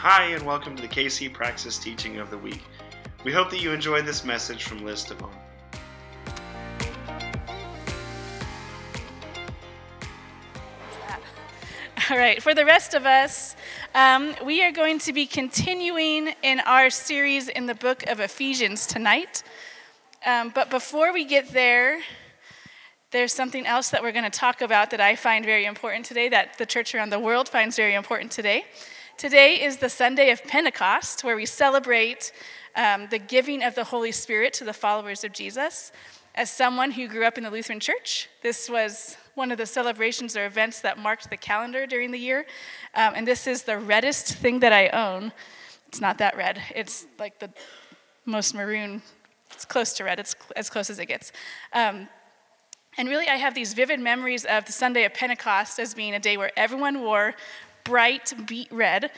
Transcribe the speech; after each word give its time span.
Hi, 0.00 0.26
and 0.26 0.46
welcome 0.46 0.76
to 0.76 0.82
the 0.82 0.86
KC 0.86 1.32
Praxis 1.32 1.76
Teaching 1.76 2.18
of 2.18 2.30
the 2.30 2.38
Week. 2.38 2.62
We 3.24 3.32
hope 3.32 3.50
that 3.50 3.60
you 3.60 3.72
enjoyed 3.72 4.06
this 4.06 4.24
message 4.24 4.62
from 4.62 4.84
Liz 4.84 5.02
Devon. 5.02 5.28
All 12.08 12.16
right, 12.16 12.40
for 12.40 12.54
the 12.54 12.64
rest 12.64 12.94
of 12.94 13.06
us, 13.06 13.56
um, 13.92 14.36
we 14.44 14.62
are 14.62 14.70
going 14.70 15.00
to 15.00 15.12
be 15.12 15.26
continuing 15.26 16.32
in 16.44 16.60
our 16.60 16.90
series 16.90 17.48
in 17.48 17.66
the 17.66 17.74
book 17.74 18.04
of 18.04 18.20
Ephesians 18.20 18.86
tonight. 18.86 19.42
Um, 20.24 20.52
but 20.54 20.70
before 20.70 21.12
we 21.12 21.24
get 21.24 21.52
there, 21.52 21.98
there's 23.10 23.32
something 23.32 23.66
else 23.66 23.88
that 23.88 24.00
we're 24.00 24.12
going 24.12 24.30
to 24.30 24.30
talk 24.30 24.60
about 24.60 24.90
that 24.90 25.00
I 25.00 25.16
find 25.16 25.44
very 25.44 25.64
important 25.64 26.04
today, 26.04 26.28
that 26.28 26.56
the 26.56 26.66
church 26.66 26.94
around 26.94 27.10
the 27.10 27.18
world 27.18 27.48
finds 27.48 27.74
very 27.74 27.94
important 27.94 28.30
today. 28.30 28.64
Today 29.18 29.60
is 29.60 29.78
the 29.78 29.88
Sunday 29.88 30.30
of 30.30 30.44
Pentecost, 30.44 31.24
where 31.24 31.34
we 31.34 31.44
celebrate 31.44 32.30
um, 32.76 33.08
the 33.10 33.18
giving 33.18 33.64
of 33.64 33.74
the 33.74 33.82
Holy 33.82 34.12
Spirit 34.12 34.52
to 34.52 34.64
the 34.64 34.72
followers 34.72 35.24
of 35.24 35.32
Jesus. 35.32 35.90
As 36.36 36.52
someone 36.52 36.92
who 36.92 37.08
grew 37.08 37.24
up 37.24 37.36
in 37.36 37.42
the 37.42 37.50
Lutheran 37.50 37.80
Church, 37.80 38.28
this 38.44 38.70
was 38.70 39.16
one 39.34 39.50
of 39.50 39.58
the 39.58 39.66
celebrations 39.66 40.36
or 40.36 40.46
events 40.46 40.82
that 40.82 41.00
marked 41.00 41.30
the 41.30 41.36
calendar 41.36 41.84
during 41.84 42.12
the 42.12 42.18
year. 42.18 42.46
Um, 42.94 43.14
and 43.16 43.26
this 43.26 43.48
is 43.48 43.64
the 43.64 43.76
reddest 43.76 44.36
thing 44.36 44.60
that 44.60 44.72
I 44.72 44.86
own. 44.90 45.32
It's 45.88 46.00
not 46.00 46.18
that 46.18 46.36
red, 46.36 46.62
it's 46.76 47.04
like 47.18 47.40
the 47.40 47.50
most 48.24 48.54
maroon. 48.54 49.02
It's 49.50 49.64
close 49.64 49.94
to 49.94 50.04
red, 50.04 50.20
it's 50.20 50.36
as 50.54 50.70
close 50.70 50.90
as 50.90 51.00
it 51.00 51.06
gets. 51.06 51.32
Um, 51.72 52.08
and 52.96 53.08
really, 53.08 53.28
I 53.28 53.36
have 53.36 53.54
these 53.54 53.74
vivid 53.74 54.00
memories 54.00 54.44
of 54.44 54.64
the 54.64 54.72
Sunday 54.72 55.04
of 55.04 55.14
Pentecost 55.14 55.78
as 55.78 55.94
being 55.94 56.14
a 56.14 56.18
day 56.18 56.36
where 56.36 56.50
everyone 56.56 57.00
wore 57.02 57.34
bright 57.88 58.34
beet 58.46 58.70
red. 58.70 59.10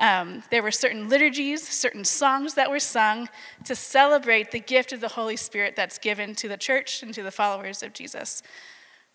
Um, 0.00 0.42
there 0.50 0.62
were 0.62 0.72
certain 0.72 1.08
liturgies, 1.08 1.66
certain 1.66 2.04
songs 2.04 2.54
that 2.54 2.68
were 2.68 2.80
sung 2.80 3.28
to 3.64 3.76
celebrate 3.76 4.50
the 4.50 4.58
gift 4.58 4.92
of 4.92 5.00
the 5.00 5.08
Holy 5.08 5.36
Spirit 5.36 5.76
that's 5.76 5.96
given 5.96 6.34
to 6.34 6.48
the 6.48 6.56
church 6.56 7.04
and 7.04 7.14
to 7.14 7.22
the 7.22 7.30
followers 7.30 7.84
of 7.84 7.92
Jesus. 7.92 8.42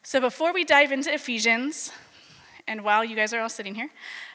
So 0.01 0.21
before 0.21 0.53
we 0.53 0.63
dive 0.63 0.93
into 0.93 1.13
Ephesians, 1.13 1.91
and 2.67 2.83
while 2.85 3.03
you 3.03 3.17
guys 3.17 3.33
are 3.33 3.41
all 3.41 3.49
sitting 3.49 3.75
here, 3.75 3.89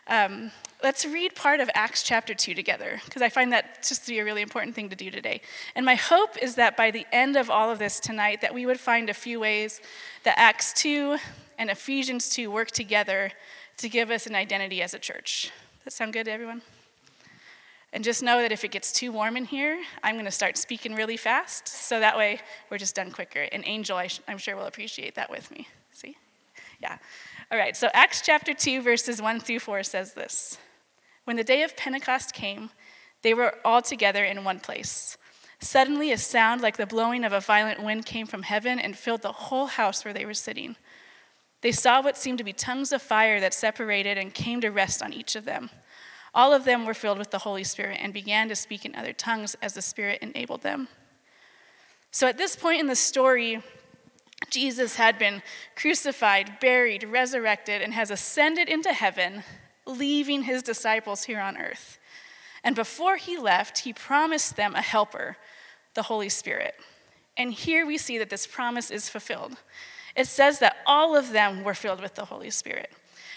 um, 0.09 0.53
let's 0.83 1.07
read 1.07 1.35
part 1.35 1.61
of 1.61 1.71
Acts 1.75 2.03
chapter 2.03 2.35
2 2.35 2.55
together, 2.55 3.01
because 3.07 3.23
I 3.23 3.31
find 3.31 3.51
that 3.53 3.83
just 3.83 4.05
to 4.05 4.13
be 4.13 4.19
a 4.19 4.25
really 4.25 4.43
important 4.43 4.75
thing 4.75 4.91
to 4.91 4.97
do 4.97 5.11
today. 5.11 5.41
And 5.75 5.87
my 5.87 5.95
hope 5.95 6.37
is 6.43 6.55
that 6.57 6.77
by 6.77 6.91
the 6.91 7.07
end 7.13 7.37
of 7.37 7.49
all 7.49 7.71
of 7.71 7.79
this 7.79 7.99
tonight, 7.99 8.43
that 8.43 8.53
we 8.53 8.67
would 8.67 8.79
find 8.79 9.09
a 9.09 9.15
few 9.15 9.41
ways 9.41 9.81
that 10.25 10.39
Acts 10.39 10.75
2 10.75 11.17
and 11.59 11.71
Ephesians 11.71 12.29
2 12.29 12.51
work 12.51 12.71
together 12.71 13.33
to 13.79 13.89
give 13.89 14.11
us 14.11 14.27
an 14.27 14.35
identity 14.35 14.83
as 14.83 14.95
a 14.95 14.99
church. 14.99 15.51
That 15.85 15.93
sound 15.93 16.13
good 16.13 16.25
to 16.25 16.33
everyone? 16.33 16.63
And 17.93 18.05
just 18.05 18.23
know 18.23 18.43
that 18.43 18.53
if 18.53 18.65
it 18.65 18.73
gets 18.73 18.93
too 18.93 19.13
warm 19.13 19.37
in 19.37 19.45
here, 19.45 19.83
I'm 20.03 20.17
going 20.17 20.25
to 20.25 20.31
start 20.31 20.59
speaking 20.59 20.95
really 20.95 21.17
fast, 21.17 21.69
so 21.69 22.01
that 22.01 22.17
way 22.17 22.41
we're 22.71 22.79
just 22.79 22.95
done 22.95 23.11
quicker. 23.11 23.49
And 23.53 23.63
Angel, 23.67 23.97
I 23.97 24.09
am 24.29 24.39
sure, 24.39 24.57
will 24.57 24.67
appreciate 24.67 25.15
that 25.15 25.31
with 25.31 25.51
me. 25.51 25.69
See? 25.93 26.17
Yeah. 26.83 26.99
All 27.51 27.59
right, 27.59 27.77
so 27.77 27.89
Acts 27.95 28.23
chapter 28.23 28.53
2, 28.53 28.83
verses 28.83 29.23
1 29.23 29.41
through 29.41 29.61
4 29.61 29.83
says 29.83 30.15
this 30.15 30.59
When 31.25 31.37
the 31.37 31.45
day 31.45 31.63
of 31.63 31.77
Pentecost 31.77 32.35
came, 32.35 32.71
they 33.23 33.35
were 33.35 33.55
all 33.65 33.83
together 33.83 34.25
in 34.25 34.45
one 34.45 34.61
place. 34.61 35.17
Suddenly, 35.61 36.13
a 36.13 36.19
sound 36.19 36.61
like 36.61 36.77
the 36.77 36.87
blowing 36.87 37.25
of 37.25 37.33
a 37.33 37.41
violent 37.41 37.83
wind 37.83 38.05
came 38.05 38.27
from 38.27 38.43
heaven 38.43 38.79
and 38.79 38.97
filled 38.97 39.23
the 39.23 39.33
whole 39.33 39.67
house 39.67 40.05
where 40.05 40.13
they 40.13 40.27
were 40.27 40.35
sitting. 40.35 40.77
They 41.67 41.73
saw 41.73 42.01
what 42.01 42.17
seemed 42.17 42.39
to 42.39 42.45
be 42.45 42.53
tongues 42.53 42.93
of 42.93 43.03
fire 43.03 43.41
that 43.41 43.53
separated 43.53 44.17
and 44.17 44.33
came 44.33 44.61
to 44.61 44.71
rest 44.71 45.03
on 45.03 45.13
each 45.13 45.35
of 45.35 45.45
them. 45.45 45.69
All 46.33 46.53
of 46.53 46.65
them 46.65 46.87
were 46.87 46.95
filled 46.95 47.19
with 47.19 47.33
the 47.33 47.39
Holy 47.39 47.65
Spirit 47.65 47.99
and 48.01 48.15
began 48.15 48.49
to 48.49 48.55
speak 48.55 48.85
in 48.85 48.95
other 48.95 49.13
tongues 49.13 49.57
as 49.61 49.75
the 49.75 49.83
Spirit 49.83 50.23
enabled 50.23 50.63
them. 50.63 50.87
So 52.13 52.29
at 52.29 52.39
this 52.39 52.55
point 52.55 52.79
in 52.79 52.87
the 52.87 52.95
story, 52.95 53.65
Jesus 54.49 54.95
had 54.95 55.19
been 55.19 55.43
crucified, 55.75 56.61
buried, 56.61 57.03
resurrected, 57.03 57.83
and 57.83 57.95
has 57.95 58.13
ascended 58.13 58.69
into 58.69 58.93
heaven, 58.93 59.43
leaving 59.87 60.45
his 60.45 60.63
disciples 60.63 61.25
here 61.25 61.41
on 61.41 61.57
earth. 61.57 61.99
And 62.63 62.77
before 62.77 63.17
he 63.17 63.37
left, 63.37 63.79
he 63.79 63.93
promised 63.93 64.55
them 64.55 64.77
a 64.77 64.83
helper, 64.83 65.37
the 65.95 66.03
Holy 66.03 66.29
Spirit. 66.29 66.77
And 67.37 67.53
here 67.53 67.85
we 67.85 67.99
see 67.99 68.19
that 68.19 68.31
this 68.31 68.47
promise 68.47 68.89
is 68.89 69.09
fulfilled. 69.09 69.57
It 70.17 70.27
says 70.27 70.59
that 70.61 70.79
all 70.87 71.15
of 71.15 71.33
them 71.33 71.63
were 71.63 71.75
filled 71.75 72.01
with 72.01 72.15
the 72.15 72.25
Holy 72.25 72.51
Spirit. 72.51 72.91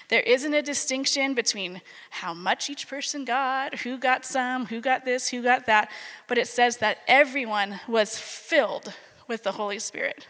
There 0.08 0.22
isn't 0.22 0.54
a 0.54 0.64
distinction 0.64 1.36
between 1.36 1.82
how 2.10 2.34
much 2.34 2.70
each 2.70 2.88
person 2.88 3.26
got, 3.26 3.80
who 3.80 3.98
got 3.98 4.26
some, 4.26 4.66
who 4.66 4.82
got 4.82 5.06
this, 5.06 5.30
who 5.30 5.44
got 5.44 5.68
that, 5.68 5.92
but 6.28 6.40
it 6.40 6.48
says 6.48 6.78
that 6.78 7.00
everyone 7.08 7.80
was 7.88 8.18
filled 8.18 8.94
with 9.28 9.44
the 9.44 9.52
Holy 9.52 9.78
Spirit. 9.78 10.26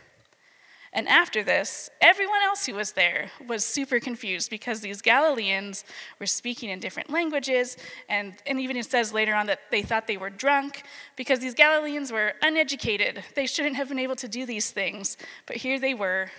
And 0.92 1.08
after 1.08 1.44
this, 1.44 1.90
everyone 2.02 2.42
else 2.42 2.66
who 2.66 2.74
was 2.74 2.94
there 2.94 3.30
was 3.48 3.64
super 3.64 4.00
confused 4.00 4.50
because 4.50 4.82
these 4.82 5.02
Galileans 5.02 5.84
were 6.20 6.26
speaking 6.26 6.70
in 6.70 6.80
different 6.80 7.12
languages. 7.12 7.78
And, 8.08 8.34
and 8.48 8.60
even 8.60 8.76
it 8.76 8.90
says 8.90 9.14
later 9.14 9.36
on 9.36 9.46
that 9.48 9.60
they 9.70 9.84
thought 9.84 10.08
they 10.08 10.18
were 10.18 10.32
drunk 10.32 10.84
because 11.16 11.40
these 11.40 11.54
Galileans 11.54 12.12
were 12.12 12.34
uneducated. 12.42 13.24
They 13.36 13.46
shouldn't 13.46 13.76
have 13.76 13.90
been 13.90 14.00
able 14.00 14.16
to 14.16 14.28
do 14.28 14.48
these 14.48 14.72
things. 14.72 15.16
But 15.46 15.58
here 15.58 15.80
they 15.80 15.94
were 15.94 16.32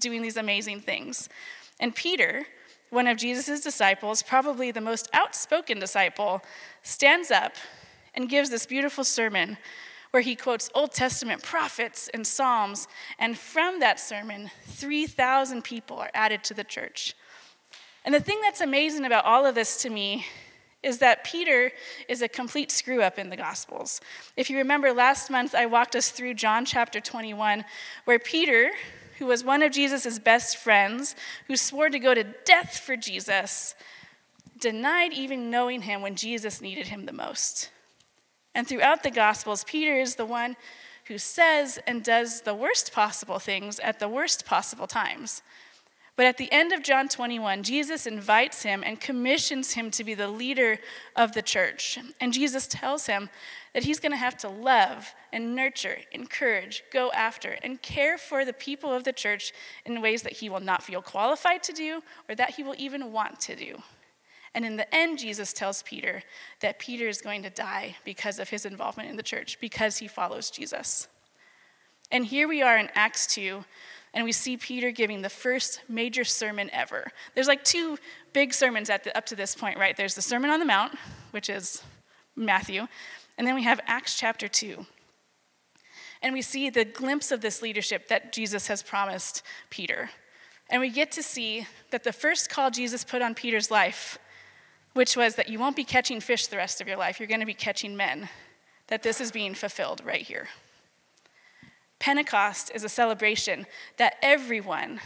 doing 0.00 0.20
these 0.20 0.36
amazing 0.36 0.80
things. 0.80 1.30
And 1.80 1.94
Peter, 1.94 2.46
one 2.90 3.06
of 3.06 3.16
Jesus' 3.16 3.60
disciples, 3.60 4.22
probably 4.22 4.70
the 4.70 4.82
most 4.82 5.08
outspoken 5.14 5.78
disciple, 5.78 6.42
stands 6.82 7.30
up 7.30 7.54
and 8.14 8.28
gives 8.28 8.50
this 8.50 8.66
beautiful 8.66 9.04
sermon 9.04 9.56
where 10.10 10.22
he 10.22 10.34
quotes 10.34 10.70
Old 10.74 10.92
Testament 10.92 11.42
prophets 11.42 12.08
and 12.12 12.26
Psalms. 12.26 12.88
And 13.18 13.36
from 13.36 13.80
that 13.80 14.00
sermon, 14.00 14.50
3,000 14.64 15.62
people 15.62 15.98
are 15.98 16.10
added 16.14 16.44
to 16.44 16.54
the 16.54 16.64
church. 16.64 17.14
And 18.04 18.14
the 18.14 18.20
thing 18.20 18.40
that's 18.42 18.60
amazing 18.60 19.04
about 19.04 19.24
all 19.24 19.44
of 19.44 19.54
this 19.54 19.82
to 19.82 19.90
me 19.90 20.26
is 20.82 20.98
that 20.98 21.24
Peter 21.24 21.72
is 22.08 22.22
a 22.22 22.28
complete 22.28 22.70
screw 22.70 23.02
up 23.02 23.18
in 23.18 23.30
the 23.30 23.36
Gospels. 23.36 24.00
If 24.36 24.48
you 24.48 24.56
remember 24.58 24.92
last 24.92 25.28
month, 25.28 25.54
I 25.54 25.66
walked 25.66 25.96
us 25.96 26.10
through 26.10 26.34
John 26.34 26.64
chapter 26.64 27.00
21, 27.00 27.64
where 28.04 28.18
Peter, 28.18 28.70
who 29.18 29.26
was 29.26 29.42
one 29.42 29.62
of 29.62 29.72
Jesus' 29.72 30.18
best 30.18 30.56
friends, 30.56 31.16
who 31.48 31.56
swore 31.56 31.90
to 31.90 31.98
go 31.98 32.14
to 32.14 32.24
death 32.44 32.78
for 32.78 32.96
Jesus, 32.96 33.74
denied 34.60 35.12
even 35.12 35.50
knowing 35.50 35.82
him 35.82 36.00
when 36.00 36.14
Jesus 36.14 36.60
needed 36.60 36.86
him 36.88 37.06
the 37.06 37.12
most. 37.12 37.70
And 38.58 38.66
throughout 38.66 39.04
the 39.04 39.12
Gospels, 39.12 39.62
Peter 39.62 40.00
is 40.00 40.16
the 40.16 40.26
one 40.26 40.56
who 41.04 41.16
says 41.16 41.78
and 41.86 42.02
does 42.02 42.40
the 42.40 42.56
worst 42.56 42.92
possible 42.92 43.38
things 43.38 43.78
at 43.78 44.00
the 44.00 44.08
worst 44.08 44.44
possible 44.44 44.88
times. 44.88 45.42
But 46.16 46.26
at 46.26 46.38
the 46.38 46.50
end 46.50 46.72
of 46.72 46.82
John 46.82 47.06
21, 47.06 47.62
Jesus 47.62 48.04
invites 48.04 48.64
him 48.64 48.82
and 48.84 49.00
commissions 49.00 49.74
him 49.74 49.92
to 49.92 50.02
be 50.02 50.12
the 50.14 50.26
leader 50.26 50.80
of 51.14 51.34
the 51.34 51.40
church. 51.40 52.00
And 52.20 52.32
Jesus 52.32 52.66
tells 52.66 53.06
him 53.06 53.30
that 53.74 53.84
he's 53.84 54.00
going 54.00 54.10
to 54.10 54.18
have 54.18 54.36
to 54.38 54.48
love 54.48 55.14
and 55.32 55.54
nurture, 55.54 55.98
encourage, 56.10 56.82
go 56.92 57.12
after, 57.12 57.58
and 57.62 57.80
care 57.80 58.18
for 58.18 58.44
the 58.44 58.52
people 58.52 58.92
of 58.92 59.04
the 59.04 59.12
church 59.12 59.52
in 59.84 60.02
ways 60.02 60.22
that 60.22 60.32
he 60.32 60.50
will 60.50 60.58
not 60.58 60.82
feel 60.82 61.00
qualified 61.00 61.62
to 61.62 61.72
do 61.72 62.02
or 62.28 62.34
that 62.34 62.56
he 62.56 62.64
will 62.64 62.74
even 62.76 63.12
want 63.12 63.38
to 63.42 63.54
do. 63.54 63.80
And 64.58 64.66
in 64.66 64.76
the 64.76 64.92
end, 64.92 65.20
Jesus 65.20 65.52
tells 65.52 65.84
Peter 65.84 66.24
that 66.62 66.80
Peter 66.80 67.06
is 67.06 67.20
going 67.20 67.44
to 67.44 67.48
die 67.48 67.94
because 68.04 68.40
of 68.40 68.48
his 68.48 68.66
involvement 68.66 69.08
in 69.08 69.14
the 69.14 69.22
church, 69.22 69.56
because 69.60 69.98
he 69.98 70.08
follows 70.08 70.50
Jesus. 70.50 71.06
And 72.10 72.26
here 72.26 72.48
we 72.48 72.60
are 72.60 72.76
in 72.76 72.90
Acts 72.96 73.28
2, 73.28 73.64
and 74.14 74.24
we 74.24 74.32
see 74.32 74.56
Peter 74.56 74.90
giving 74.90 75.22
the 75.22 75.28
first 75.28 75.82
major 75.88 76.24
sermon 76.24 76.70
ever. 76.72 77.12
There's 77.36 77.46
like 77.46 77.62
two 77.62 77.98
big 78.32 78.52
sermons 78.52 78.88
the, 78.88 79.16
up 79.16 79.26
to 79.26 79.36
this 79.36 79.54
point, 79.54 79.78
right? 79.78 79.96
There's 79.96 80.16
the 80.16 80.22
Sermon 80.22 80.50
on 80.50 80.58
the 80.58 80.66
Mount, 80.66 80.98
which 81.30 81.48
is 81.48 81.84
Matthew, 82.34 82.88
and 83.36 83.46
then 83.46 83.54
we 83.54 83.62
have 83.62 83.78
Acts 83.86 84.18
chapter 84.18 84.48
2. 84.48 84.84
And 86.20 86.34
we 86.34 86.42
see 86.42 86.68
the 86.68 86.84
glimpse 86.84 87.30
of 87.30 87.42
this 87.42 87.62
leadership 87.62 88.08
that 88.08 88.32
Jesus 88.32 88.66
has 88.66 88.82
promised 88.82 89.44
Peter. 89.70 90.10
And 90.68 90.80
we 90.80 90.90
get 90.90 91.12
to 91.12 91.22
see 91.22 91.68
that 91.92 92.02
the 92.02 92.12
first 92.12 92.50
call 92.50 92.72
Jesus 92.72 93.04
put 93.04 93.22
on 93.22 93.36
Peter's 93.36 93.70
life 93.70 94.18
which 94.98 95.16
was 95.16 95.36
that 95.36 95.48
you 95.48 95.60
won't 95.60 95.76
be 95.76 95.84
catching 95.84 96.18
fish 96.18 96.48
the 96.48 96.56
rest 96.56 96.80
of 96.80 96.88
your 96.88 96.96
life, 96.96 97.20
you're 97.20 97.28
going 97.28 97.38
to 97.38 97.46
be 97.46 97.54
catching 97.54 97.96
men. 97.96 98.28
That 98.88 99.04
this 99.04 99.20
is 99.20 99.30
being 99.30 99.54
fulfilled 99.54 100.02
right 100.04 100.22
here. 100.22 100.48
Pentecost 102.00 102.72
is 102.74 102.82
a 102.82 102.88
celebration 102.88 103.68
that 103.98 104.16
everyone, 104.22 104.98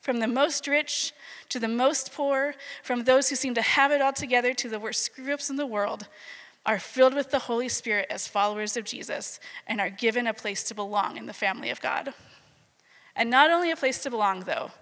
from 0.00 0.18
the 0.18 0.26
most 0.26 0.66
rich 0.66 1.12
to 1.50 1.60
the 1.60 1.68
most 1.68 2.12
poor, 2.12 2.56
from 2.82 3.04
those 3.04 3.28
who 3.28 3.36
seem 3.36 3.54
to 3.54 3.62
have 3.62 3.92
it 3.92 4.02
all 4.02 4.12
together 4.12 4.52
to 4.52 4.68
the 4.68 4.80
worst 4.80 5.02
screw 5.02 5.32
ups 5.32 5.48
in 5.48 5.54
the 5.54 5.64
world, 5.64 6.08
are 6.64 6.80
filled 6.80 7.14
with 7.14 7.30
the 7.30 7.38
Holy 7.38 7.68
Spirit 7.68 8.08
as 8.10 8.26
followers 8.26 8.76
of 8.76 8.82
Jesus 8.82 9.38
and 9.68 9.80
are 9.80 9.90
given 9.90 10.26
a 10.26 10.34
place 10.34 10.64
to 10.64 10.74
belong 10.74 11.16
in 11.16 11.26
the 11.26 11.32
family 11.32 11.70
of 11.70 11.80
God. 11.80 12.12
And 13.14 13.30
not 13.30 13.52
only 13.52 13.70
a 13.70 13.76
place 13.76 14.02
to 14.02 14.10
belong, 14.10 14.40
though, 14.40 14.72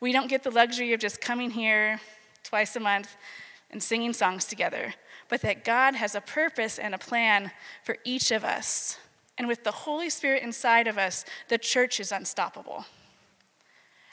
we 0.00 0.10
don't 0.10 0.26
get 0.26 0.42
the 0.42 0.50
luxury 0.50 0.92
of 0.92 0.98
just 0.98 1.20
coming 1.20 1.52
here 1.52 2.00
twice 2.42 2.74
a 2.74 2.80
month 2.80 3.16
and 3.70 3.82
singing 3.82 4.12
songs 4.12 4.44
together, 4.44 4.94
but 5.28 5.42
that 5.42 5.64
God 5.64 5.94
has 5.94 6.14
a 6.14 6.20
purpose 6.20 6.78
and 6.78 6.94
a 6.94 6.98
plan 6.98 7.50
for 7.84 7.96
each 8.04 8.30
of 8.30 8.44
us. 8.44 8.98
And 9.36 9.46
with 9.46 9.64
the 9.64 9.70
Holy 9.70 10.10
Spirit 10.10 10.42
inside 10.42 10.88
of 10.88 10.98
us, 10.98 11.24
the 11.48 11.58
church 11.58 12.00
is 12.00 12.10
unstoppable. 12.10 12.86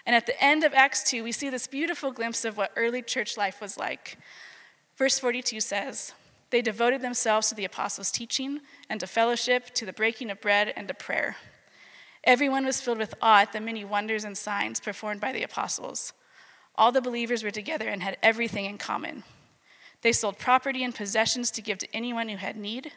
And 0.05 0.15
at 0.15 0.27
the 0.27 0.41
end 0.43 0.63
of 0.63 0.73
Acts 0.73 1.03
2, 1.09 1.23
we 1.23 1.31
see 1.31 1.49
this 1.49 1.67
beautiful 1.67 2.11
glimpse 2.11 2.45
of 2.45 2.57
what 2.57 2.71
early 2.75 3.01
church 3.01 3.37
life 3.37 3.59
was 3.59 3.77
like. 3.77 4.17
Verse 4.97 5.17
42 5.17 5.59
says, 5.61 6.13
They 6.51 6.61
devoted 6.61 7.01
themselves 7.01 7.49
to 7.49 7.55
the 7.55 7.65
apostles' 7.65 8.11
teaching 8.11 8.61
and 8.87 8.99
to 8.99 9.07
fellowship, 9.07 9.73
to 9.75 9.85
the 9.85 9.93
breaking 9.93 10.29
of 10.29 10.41
bread, 10.41 10.71
and 10.75 10.87
to 10.87 10.93
prayer. 10.93 11.37
Everyone 12.23 12.65
was 12.65 12.81
filled 12.81 12.97
with 12.99 13.15
awe 13.21 13.41
at 13.41 13.53
the 13.53 13.59
many 13.59 13.83
wonders 13.83 14.23
and 14.23 14.37
signs 14.37 14.79
performed 14.79 15.21
by 15.21 15.31
the 15.31 15.43
apostles. 15.43 16.13
All 16.75 16.91
the 16.91 17.01
believers 17.01 17.43
were 17.43 17.51
together 17.51 17.87
and 17.87 18.03
had 18.03 18.17
everything 18.21 18.65
in 18.65 18.77
common. 18.77 19.23
They 20.05 20.11
sold 20.11 20.37
property 20.37 20.83
and 20.83 20.93
possessions 20.93 21.49
to 21.49 21.63
give 21.63 21.79
to 21.79 21.87
anyone 21.91 22.29
who 22.29 22.37
had 22.37 22.55
need. 22.55 22.91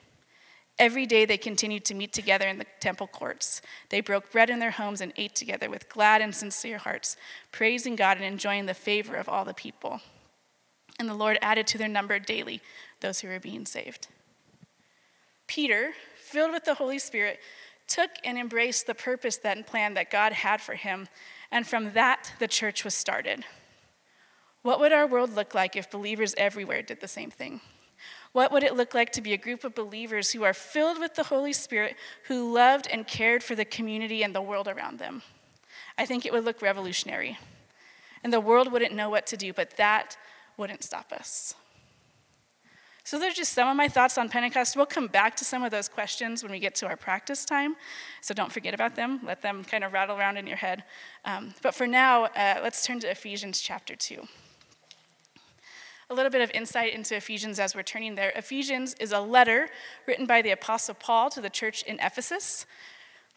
Every 0.79 1.07
day 1.07 1.25
they 1.25 1.39
continued 1.39 1.87
to 1.87 1.95
meet 1.95 2.13
together 2.13 2.47
in 2.47 2.59
the 2.59 2.67
temple 2.81 3.07
courts. 3.07 3.63
They 3.89 4.03
broke 4.03 4.31
bread 4.31 4.51
in 4.51 4.59
their 4.59 4.73
homes 4.73 5.01
and 5.01 5.15
ate 5.17 5.35
together 5.35 5.71
with 5.71 5.89
glad 5.89 6.21
and 6.21 6.35
sincere 6.35 6.77
hearts, 6.77 7.17
praising 7.51 7.97
God 7.97 8.19
and 8.19 8.27
enjoying 8.27 8.67
the 8.67 8.75
favor 8.75 9.17
of 9.17 9.27
all 9.27 9.47
the 9.47 9.55
people. 9.55 10.03
And 11.01 11.09
the 11.09 11.15
Lord 11.15 11.39
added 11.41 11.67
to 11.69 11.79
their 11.79 11.89
number 11.89 12.19
daily 12.19 12.61
those 13.01 13.21
who 13.21 13.29
were 13.29 13.41
being 13.41 13.65
saved. 13.65 14.09
Peter, 15.47 15.93
filled 16.19 16.53
with 16.53 16.67
the 16.67 16.75
Holy 16.75 16.99
Spirit, 16.99 17.41
took 17.87 18.11
and 18.23 18.37
embraced 18.37 18.87
the 18.87 18.95
purpose 18.95 19.41
and 19.43 19.67
plan 19.67 19.95
that 19.95 20.11
God 20.11 20.35
had 20.35 20.61
for 20.61 20.75
him, 20.75 21.09
and 21.51 21.67
from 21.67 21.95
that 21.95 22.35
the 22.39 22.47
church 22.47 22.85
was 22.85 22.93
started. 22.93 23.47
What 24.63 24.81
would 24.81 24.93
our 24.93 25.07
world 25.07 25.35
look 25.35 25.55
like 25.55 25.77
if 25.77 25.91
believers 25.91 26.35
everywhere 26.37 26.83
did 26.83 27.01
the 27.01 27.09
same 27.09 27.31
thing? 27.31 27.61
What 28.33 28.53
would 28.53 28.63
it 28.63 28.77
look 28.77 28.95
like 28.95 29.11
to 29.13 29.23
be 29.23 29.33
a 29.33 29.39
group 29.39 29.65
of 29.65 29.75
believers 29.75 30.31
who 30.31 30.45
are 30.45 30.53
filled 30.53 30.99
with 30.99 31.15
the 31.15 31.25
Holy 31.25 31.53
Spirit, 31.53 31.97
who 32.25 32.53
loved 32.53 32.87
and 32.91 33.07
cared 33.07 33.43
for 33.43 33.55
the 33.55 33.65
community 33.65 34.23
and 34.23 34.35
the 34.35 34.43
world 34.43 34.69
around 34.69 34.99
them? 34.99 35.23
I 35.97 36.07
think 36.07 36.27
it 36.27 36.33
would 36.33 36.45
look 36.45 36.63
revolutionary. 36.63 37.39
And 38.23 38.33
the 38.33 38.41
world 38.41 38.71
wouldn't 38.71 38.95
know 38.95 39.11
what 39.11 39.27
to 39.29 39.37
do, 39.37 39.53
but 39.53 39.77
that 39.77 40.17
wouldn't 40.57 40.83
stop 40.83 41.13
us. 41.13 41.55
So, 43.05 43.19
there's 43.19 43.35
just 43.35 43.55
some 43.55 43.69
of 43.69 43.77
my 43.77 43.89
thoughts 43.89 44.19
on 44.19 44.29
Pentecost. 44.29 44.77
We'll 44.77 44.85
come 44.85 45.07
back 45.07 45.35
to 45.37 45.45
some 45.45 45.63
of 45.63 45.71
those 45.71 45.89
questions 45.89 46.43
when 46.43 46.53
we 46.53 46.59
get 46.59 46.75
to 46.75 46.87
our 46.87 46.97
practice 46.97 47.47
time. 47.47 47.75
So, 48.21 48.35
don't 48.35 48.53
forget 48.53 48.75
about 48.75 48.97
them. 48.97 49.21
Let 49.25 49.41
them 49.41 49.65
kind 49.65 49.83
of 49.83 49.95
rattle 49.95 50.19
around 50.19 50.37
in 50.37 50.47
your 50.47 50.59
head. 50.59 50.85
Um, 51.25 51.55
but 51.63 51.75
for 51.75 51.87
now, 51.87 52.25
uh, 52.25 52.61
let's 52.63 52.85
turn 52.85 53.01
to 53.01 53.11
Ephesians 53.11 53.63
chapter 53.63 53.97
2 53.97 54.29
a 56.11 56.15
little 56.15 56.31
bit 56.31 56.41
of 56.41 56.51
insight 56.53 56.95
into 56.95 57.15
Ephesians 57.15 57.59
as 57.59 57.75
we're 57.75 57.83
turning 57.83 58.15
there. 58.15 58.33
Ephesians 58.35 58.95
is 58.95 59.13
a 59.13 59.21
letter 59.21 59.69
written 60.07 60.25
by 60.25 60.41
the 60.41 60.51
Apostle 60.51 60.95
Paul 60.95 61.29
to 61.29 61.41
the 61.43 61.51
church 61.51 61.83
in 61.83 62.01
Ephesus. 62.01 62.65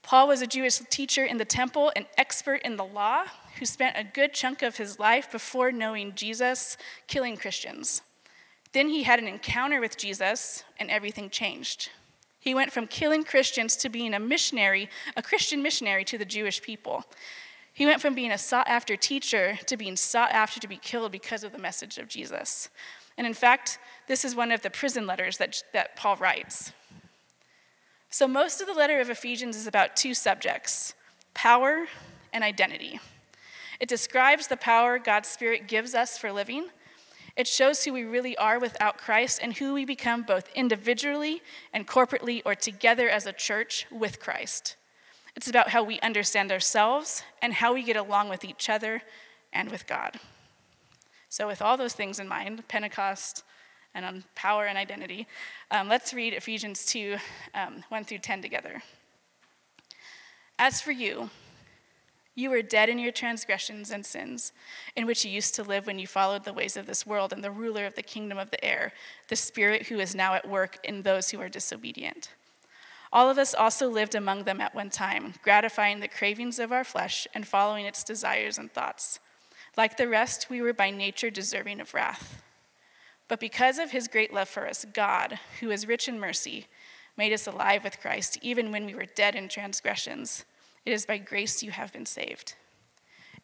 Paul 0.03 0.29
was 0.29 0.41
a 0.41 0.47
Jewish 0.47 0.77
teacher 0.89 1.25
in 1.25 1.37
the 1.37 1.43
temple, 1.43 1.91
an 1.97 2.05
expert 2.17 2.61
in 2.63 2.77
the 2.77 2.85
law, 2.85 3.25
who 3.59 3.65
spent 3.65 3.97
a 3.97 4.05
good 4.05 4.33
chunk 4.33 4.61
of 4.61 4.77
his 4.77 4.99
life 4.99 5.29
before 5.29 5.73
knowing 5.73 6.15
Jesus 6.15 6.77
killing 7.07 7.35
Christians. 7.35 8.03
Then 8.71 8.87
he 8.87 9.03
had 9.03 9.19
an 9.19 9.27
encounter 9.27 9.81
with 9.81 9.97
Jesus, 9.97 10.63
and 10.79 10.89
everything 10.89 11.29
changed. 11.29 11.89
He 12.39 12.55
went 12.55 12.71
from 12.71 12.87
killing 12.87 13.25
Christians 13.25 13.75
to 13.77 13.89
being 13.89 14.13
a 14.13 14.19
missionary, 14.19 14.89
a 15.17 15.21
Christian 15.21 15.61
missionary 15.61 16.05
to 16.05 16.17
the 16.17 16.25
Jewish 16.25 16.61
people. 16.61 17.03
He 17.73 17.85
went 17.85 18.01
from 18.01 18.15
being 18.15 18.31
a 18.31 18.37
sought 18.37 18.67
after 18.67 18.95
teacher 18.95 19.57
to 19.65 19.77
being 19.77 19.95
sought 19.95 20.31
after 20.31 20.59
to 20.59 20.67
be 20.67 20.77
killed 20.77 21.11
because 21.11 21.43
of 21.43 21.51
the 21.51 21.57
message 21.57 21.97
of 21.97 22.07
Jesus. 22.07 22.69
And 23.17 23.25
in 23.25 23.33
fact, 23.33 23.79
this 24.07 24.25
is 24.25 24.35
one 24.35 24.51
of 24.51 24.61
the 24.61 24.69
prison 24.69 25.07
letters 25.07 25.37
that, 25.37 25.63
that 25.73 25.95
Paul 25.95 26.17
writes. 26.17 26.73
So, 28.09 28.27
most 28.27 28.59
of 28.59 28.67
the 28.67 28.73
letter 28.73 28.99
of 28.99 29.09
Ephesians 29.09 29.55
is 29.55 29.67
about 29.67 29.95
two 29.95 30.13
subjects 30.13 30.93
power 31.33 31.87
and 32.33 32.43
identity. 32.43 32.99
It 33.79 33.87
describes 33.87 34.47
the 34.47 34.57
power 34.57 34.99
God's 34.99 35.29
Spirit 35.29 35.67
gives 35.67 35.95
us 35.95 36.17
for 36.17 36.31
living. 36.31 36.67
It 37.37 37.47
shows 37.47 37.83
who 37.83 37.93
we 37.93 38.03
really 38.03 38.37
are 38.37 38.59
without 38.59 38.97
Christ 38.97 39.39
and 39.41 39.53
who 39.53 39.73
we 39.73 39.85
become 39.85 40.23
both 40.23 40.49
individually 40.53 41.41
and 41.71 41.87
corporately 41.87 42.41
or 42.45 42.53
together 42.53 43.09
as 43.09 43.25
a 43.25 43.33
church 43.33 43.87
with 43.89 44.19
Christ. 44.19 44.75
It's 45.35 45.47
about 45.47 45.69
how 45.69 45.83
we 45.83 45.99
understand 46.01 46.51
ourselves 46.51 47.23
and 47.41 47.53
how 47.53 47.73
we 47.73 47.83
get 47.83 47.95
along 47.95 48.29
with 48.29 48.43
each 48.43 48.69
other 48.69 49.01
and 49.53 49.69
with 49.69 49.87
God. 49.87 50.19
So, 51.29 51.47
with 51.47 51.61
all 51.61 51.77
those 51.77 51.93
things 51.93 52.19
in 52.19 52.27
mind, 52.27 52.67
Pentecost 52.67 53.43
and 53.93 54.05
on 54.05 54.23
power 54.35 54.65
and 54.65 54.77
identity, 54.77 55.27
um, 55.69 55.87
let's 55.87 56.13
read 56.13 56.33
Ephesians 56.33 56.85
2 56.85 57.17
um, 57.53 57.83
1 57.87 58.03
through 58.03 58.17
10 58.17 58.41
together. 58.41 58.81
As 60.59 60.81
for 60.81 60.91
you, 60.91 61.29
you 62.35 62.49
were 62.49 62.61
dead 62.61 62.89
in 62.89 62.99
your 62.99 63.11
transgressions 63.11 63.91
and 63.91 64.05
sins, 64.05 64.53
in 64.95 65.05
which 65.05 65.25
you 65.25 65.31
used 65.31 65.55
to 65.55 65.63
live 65.63 65.87
when 65.87 65.99
you 65.99 66.07
followed 66.07 66.43
the 66.43 66.53
ways 66.53 66.77
of 66.77 66.85
this 66.85 67.05
world 67.05 67.33
and 67.33 67.43
the 67.43 67.51
ruler 67.51 67.85
of 67.85 67.95
the 67.95 68.03
kingdom 68.03 68.37
of 68.37 68.51
the 68.51 68.63
air, 68.63 68.93
the 69.27 69.35
Spirit 69.35 69.87
who 69.87 69.99
is 69.99 70.15
now 70.15 70.33
at 70.33 70.47
work 70.47 70.79
in 70.83 71.01
those 71.01 71.29
who 71.29 71.41
are 71.41 71.49
disobedient. 71.49 72.29
All 73.13 73.29
of 73.29 73.37
us 73.37 73.53
also 73.53 73.89
lived 73.89 74.15
among 74.15 74.43
them 74.43 74.61
at 74.61 74.73
one 74.73 74.89
time, 74.89 75.33
gratifying 75.43 75.99
the 75.99 76.07
cravings 76.07 76.59
of 76.59 76.71
our 76.71 76.83
flesh 76.83 77.27
and 77.33 77.45
following 77.45 77.85
its 77.85 78.03
desires 78.03 78.57
and 78.57 78.71
thoughts. 78.71 79.19
Like 79.75 79.97
the 79.97 80.07
rest, 80.07 80.47
we 80.49 80.61
were 80.61 80.73
by 80.73 80.91
nature 80.91 81.29
deserving 81.29 81.81
of 81.81 81.93
wrath. 81.93 82.41
But 83.27 83.39
because 83.39 83.79
of 83.79 83.91
his 83.91 84.07
great 84.07 84.33
love 84.33 84.49
for 84.49 84.67
us, 84.67 84.85
God, 84.93 85.39
who 85.59 85.71
is 85.71 85.87
rich 85.87 86.07
in 86.07 86.19
mercy, 86.19 86.67
made 87.17 87.33
us 87.33 87.47
alive 87.47 87.83
with 87.83 87.99
Christ, 87.99 88.37
even 88.41 88.71
when 88.71 88.85
we 88.85 88.95
were 88.95 89.05
dead 89.05 89.35
in 89.35 89.47
transgressions. 89.47 90.45
It 90.85 90.91
is 90.91 91.05
by 91.05 91.17
grace 91.17 91.61
you 91.61 91.71
have 91.71 91.93
been 91.93 92.05
saved. 92.05 92.55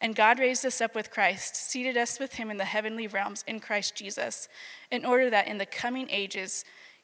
And 0.00 0.14
God 0.14 0.38
raised 0.38 0.64
us 0.64 0.80
up 0.80 0.94
with 0.94 1.10
Christ, 1.10 1.56
seated 1.56 1.96
us 1.96 2.20
with 2.20 2.34
him 2.34 2.50
in 2.50 2.56
the 2.56 2.64
heavenly 2.64 3.06
realms 3.06 3.44
in 3.46 3.60
Christ 3.60 3.96
Jesus, 3.96 4.48
in 4.90 5.04
order 5.04 5.28
that 5.30 5.48
in 5.48 5.58
the 5.58 5.66
coming 5.66 6.08
ages, 6.10 6.64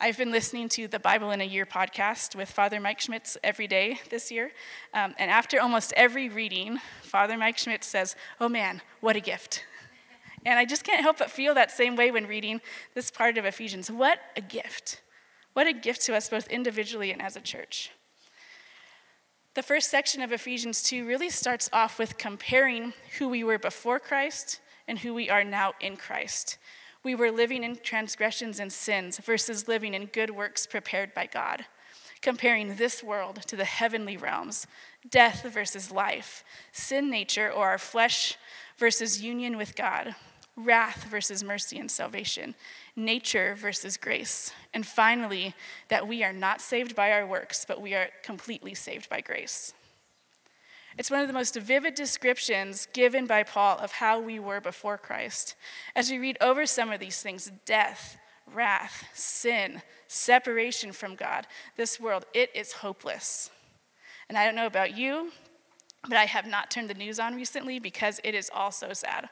I've 0.00 0.16
been 0.16 0.30
listening 0.30 0.68
to 0.70 0.86
the 0.86 1.00
Bible 1.00 1.32
in 1.32 1.40
a 1.40 1.44
Year 1.44 1.66
podcast 1.66 2.36
with 2.36 2.48
Father 2.48 2.78
Mike 2.78 3.00
Schmitz 3.00 3.36
every 3.42 3.66
day 3.66 3.98
this 4.10 4.30
year. 4.30 4.52
Um, 4.94 5.12
and 5.18 5.28
after 5.28 5.60
almost 5.60 5.92
every 5.96 6.28
reading, 6.28 6.78
Father 7.02 7.36
Mike 7.36 7.58
Schmitz 7.58 7.88
says, 7.88 8.14
Oh 8.40 8.48
man, 8.48 8.80
what 9.00 9.16
a 9.16 9.20
gift. 9.20 9.64
And 10.46 10.56
I 10.56 10.66
just 10.66 10.84
can't 10.84 11.02
help 11.02 11.18
but 11.18 11.32
feel 11.32 11.52
that 11.54 11.72
same 11.72 11.96
way 11.96 12.12
when 12.12 12.28
reading 12.28 12.60
this 12.94 13.10
part 13.10 13.38
of 13.38 13.44
Ephesians. 13.44 13.90
What 13.90 14.20
a 14.36 14.40
gift. 14.40 15.02
What 15.54 15.66
a 15.66 15.72
gift 15.72 16.02
to 16.02 16.14
us, 16.14 16.28
both 16.28 16.46
individually 16.46 17.10
and 17.10 17.20
as 17.20 17.34
a 17.34 17.40
church. 17.40 17.90
The 19.54 19.64
first 19.64 19.90
section 19.90 20.22
of 20.22 20.30
Ephesians 20.30 20.80
2 20.84 21.08
really 21.08 21.28
starts 21.28 21.68
off 21.72 21.98
with 21.98 22.18
comparing 22.18 22.92
who 23.18 23.28
we 23.28 23.42
were 23.42 23.58
before 23.58 23.98
Christ 23.98 24.60
and 24.86 25.00
who 25.00 25.12
we 25.12 25.28
are 25.28 25.42
now 25.42 25.72
in 25.80 25.96
Christ 25.96 26.56
we 27.02 27.14
were 27.14 27.30
living 27.30 27.64
in 27.64 27.76
transgressions 27.76 28.58
and 28.60 28.72
sins 28.72 29.18
versus 29.18 29.68
living 29.68 29.94
in 29.94 30.06
good 30.06 30.30
works 30.30 30.66
prepared 30.66 31.14
by 31.14 31.26
God, 31.26 31.64
comparing 32.20 32.76
this 32.76 33.02
world 33.02 33.42
to 33.46 33.56
the 33.56 33.64
heavenly 33.64 34.16
realms, 34.16 34.66
death 35.08 35.44
versus 35.44 35.90
life, 35.90 36.44
sin 36.72 37.10
nature 37.10 37.50
or 37.50 37.68
our 37.68 37.78
flesh 37.78 38.36
versus 38.76 39.22
union 39.22 39.56
with 39.56 39.76
God, 39.76 40.14
wrath 40.56 41.04
versus 41.04 41.44
mercy 41.44 41.78
and 41.78 41.90
salvation, 41.90 42.54
nature 42.96 43.54
versus 43.54 43.96
grace, 43.96 44.52
and 44.74 44.84
finally, 44.84 45.54
that 45.88 46.08
we 46.08 46.24
are 46.24 46.32
not 46.32 46.60
saved 46.60 46.96
by 46.96 47.12
our 47.12 47.26
works, 47.26 47.64
but 47.66 47.80
we 47.80 47.94
are 47.94 48.08
completely 48.22 48.74
saved 48.74 49.08
by 49.08 49.20
grace. 49.20 49.72
It's 50.96 51.10
one 51.10 51.20
of 51.20 51.26
the 51.26 51.34
most 51.34 51.54
vivid 51.54 51.94
descriptions 51.94 52.88
given 52.92 53.26
by 53.26 53.42
Paul 53.42 53.78
of 53.78 53.92
how 53.92 54.18
we 54.20 54.38
were 54.38 54.60
before 54.60 54.98
Christ. 54.98 55.54
As 55.94 56.10
we 56.10 56.18
read 56.18 56.38
over 56.40 56.66
some 56.66 56.90
of 56.90 57.00
these 57.00 57.20
things 57.20 57.50
death, 57.66 58.16
wrath, 58.52 59.04
sin, 59.12 59.82
separation 60.06 60.92
from 60.92 61.14
God, 61.14 61.46
this 61.76 62.00
world, 62.00 62.24
it 62.32 62.50
is 62.54 62.72
hopeless. 62.72 63.50
And 64.28 64.36
I 64.36 64.44
don't 64.44 64.56
know 64.56 64.66
about 64.66 64.96
you, 64.96 65.32
but 66.02 66.16
I 66.16 66.24
have 66.24 66.46
not 66.46 66.70
turned 66.70 66.90
the 66.90 66.94
news 66.94 67.18
on 67.18 67.34
recently 67.34 67.78
because 67.78 68.20
it 68.24 68.34
is 68.34 68.50
all 68.52 68.70
so 68.70 68.92
sad. 68.92 69.28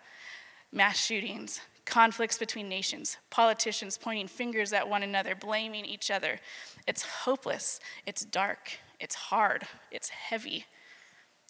Mass 0.73 0.99
shootings, 0.99 1.61
conflicts 1.85 2.39
between 2.39 2.69
nations, 2.69 3.17
politicians 3.31 3.99
pointing 3.99 4.29
fingers 4.29 4.73
at 4.73 4.89
one 4.89 5.03
another, 5.03 5.35
blaming 5.35 5.85
each 5.85 6.11
other. 6.11 6.39
It's 6.87 7.03
hopeless, 7.03 7.81
it's 8.07 8.25
dark, 8.25 8.73
it's 9.01 9.15
hard, 9.15 9.67
it's 9.91 10.09
heavy. 10.09 10.67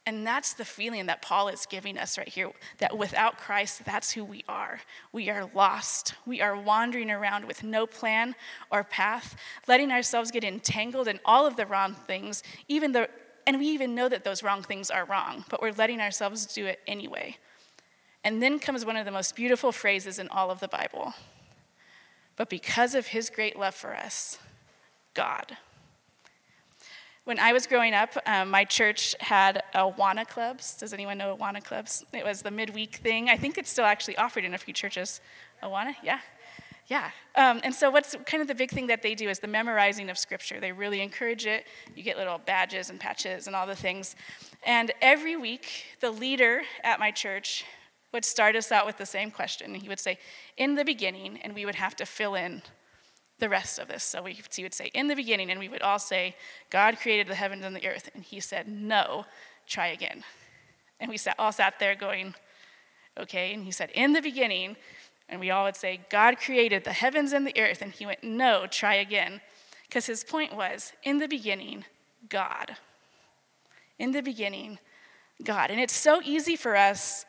And 0.07 0.25
that's 0.25 0.53
the 0.53 0.65
feeling 0.65 1.07
that 1.07 1.21
Paul 1.21 1.49
is 1.49 1.67
giving 1.67 1.99
us 1.99 2.17
right 2.17 2.29
here 2.29 2.53
that 2.79 2.97
without 2.97 3.39
Christ, 3.39 3.85
that's 3.85 4.13
who 4.13 4.25
we 4.25 4.45
are. 4.49 4.81
We 5.13 5.29
are 5.31 5.51
lost. 5.53 6.15
We 6.25 6.41
are 6.41 6.57
wandering 6.57 7.11
around 7.11 7.45
with 7.45 7.65
no 7.65 7.89
plan 7.89 8.37
or 8.71 8.85
path, 8.85 9.35
letting 9.67 9.91
ourselves 9.91 10.31
get 10.31 10.45
entangled 10.45 11.09
in 11.09 11.19
all 11.25 11.45
of 11.45 11.57
the 11.57 11.67
wrong 11.67 11.95
things, 11.95 12.45
even 12.69 12.93
the, 12.93 13.11
and 13.49 13.59
we 13.59 13.67
even 13.67 13.97
know 13.97 14.09
that 14.09 14.23
those 14.23 14.45
wrong 14.45 14.63
things 14.63 14.91
are 14.93 15.05
wrong, 15.05 15.45
but 15.51 15.61
we're 15.61 15.73
letting 15.73 16.01
ourselves 16.01 16.47
do 16.47 16.67
it 16.67 16.79
anyway. 16.87 17.37
And 18.23 18.41
then 18.41 18.61
comes 18.61 18.85
one 18.85 18.97
of 18.97 19.07
the 19.07 19.11
most 19.11 19.35
beautiful 19.35 19.73
phrases 19.73 20.21
in 20.21 20.29
all 20.29 20.53
of 20.53 20.61
the 20.61 20.69
Bible. 20.69 21.15
But 22.37 22.49
because 22.49 22.95
of 22.95 23.09
his 23.09 23.29
great 23.29 23.59
love 23.59 23.75
for 23.75 23.97
us, 23.97 24.39
God. 25.15 25.57
When 27.27 27.41
I 27.41 27.53
was 27.53 27.67
growing 27.67 27.93
up, 27.93 28.17
um, 28.25 28.53
my 28.53 28.63
church 28.63 29.17
had 29.19 29.65
Awana 29.75 30.29
clubs. 30.29 30.77
Does 30.77 30.93
anyone 30.93 31.19
know 31.19 31.37
Awana 31.37 31.61
clubs? 31.61 32.05
It 32.13 32.25
was 32.25 32.41
the 32.41 32.53
midweek 32.53 32.95
thing. 32.95 33.29
I 33.29 33.37
think 33.37 33.59
it's 33.59 33.69
still 33.69 33.85
actually 33.85 34.17
offered 34.17 34.45
in 34.45 34.55
a 34.55 34.59
few 34.59 34.73
churches. 34.73 35.21
Awana, 35.61 35.97
yeah, 36.05 36.21
yeah. 36.87 37.11
Um, 37.35 37.61
and 37.65 37.75
so, 37.75 37.91
what's 37.91 38.15
kind 38.27 38.43
of 38.43 38.47
the 38.47 38.55
big 38.55 38.71
thing 38.71 38.87
that 38.87 39.03
they 39.03 39.17
do 39.17 39.29
is 39.29 39.41
the 39.41 39.49
memorizing 39.49 40.09
of 40.09 40.19
scripture. 40.19 40.61
They 40.61 40.71
really 40.71 41.01
encourage 41.01 41.47
it. 41.47 41.67
You 41.97 42.05
get 42.05 42.17
little 42.17 42.39
badges 42.39 42.91
and 42.91 43.01
patches 43.01 43.49
and 43.49 43.57
all 43.57 43.67
the 43.67 43.75
things. 43.75 44.15
And 44.63 44.93
every 45.03 45.35
week, 45.35 45.97
the 45.99 46.13
leader 46.13 46.63
at 46.85 47.01
my 47.01 47.11
church 47.11 47.65
would 48.13 48.25
start 48.25 48.55
us 48.55 48.71
out 48.71 48.87
with 48.87 48.99
the 48.99 49.07
same 49.07 49.33
question. 49.33 49.75
He 49.75 49.89
would 49.89 49.99
say, 49.99 50.21
"In 50.57 50.77
the 50.77 50.85
beginning," 50.85 51.41
and 51.43 51.57
we 51.57 51.65
would 51.65 51.75
have 51.75 51.97
to 51.97 52.07
fill 52.07 52.37
in 52.37 52.63
the 53.39 53.49
rest 53.49 53.79
of 53.79 53.89
this. 53.89 54.03
So 54.03 54.23
we, 54.23 54.39
he 54.55 54.63
would 54.63 54.75
say, 54.75 54.91
in 54.95 55.09
the 55.09 55.15
beginning, 55.15 55.51
and 55.51 55.61
we 55.61 55.69
would 55.69 55.83
all 55.83 55.99
say, 55.99 56.35
God 56.71 56.99
created 56.99 57.27
the 57.27 57.35
heavens 57.35 57.65
and 57.65 57.77
the 57.77 57.87
earth. 57.87 58.11
And 58.15 58.25
he 58.25 58.41
said, 58.41 58.69
no, 58.69 59.27
try 59.67 59.89
again. 59.89 60.25
And 61.01 61.11
we 61.11 61.17
sat, 61.17 61.37
all 61.39 61.53
sat 61.53 61.79
there 61.79 61.95
going, 61.95 62.35
okay. 63.19 63.53
And 63.53 63.65
he 63.65 63.71
said, 63.71 63.91
in 63.95 64.13
the 64.13 64.23
beginning, 64.23 64.77
and 65.29 65.41
we 65.41 65.51
all 65.51 65.65
would 65.65 65.77
say, 65.77 66.01
God 66.09 66.39
created 66.39 66.85
the 66.85 66.93
heavens 66.93 67.33
and 67.33 67.47
the 67.47 67.59
earth. 67.59 67.83
And 67.83 67.93
he 67.93 68.07
went, 68.07 68.25
no, 68.25 68.67
try 68.67 68.95
again. 68.95 69.41
Because 69.87 70.07
his 70.07 70.25
point 70.25 70.57
was, 70.57 70.93
in 71.03 71.19
the 71.19 71.29
beginning, 71.29 71.85
God. 72.29 72.77
In 73.99 74.13
the 74.13 74.23
beginning, 74.23 74.79
God. 75.45 75.71
And 75.71 75.81
it's 75.81 75.95
so 75.95 76.21
easy 76.25 76.57
for 76.57 76.77
us 76.77 77.25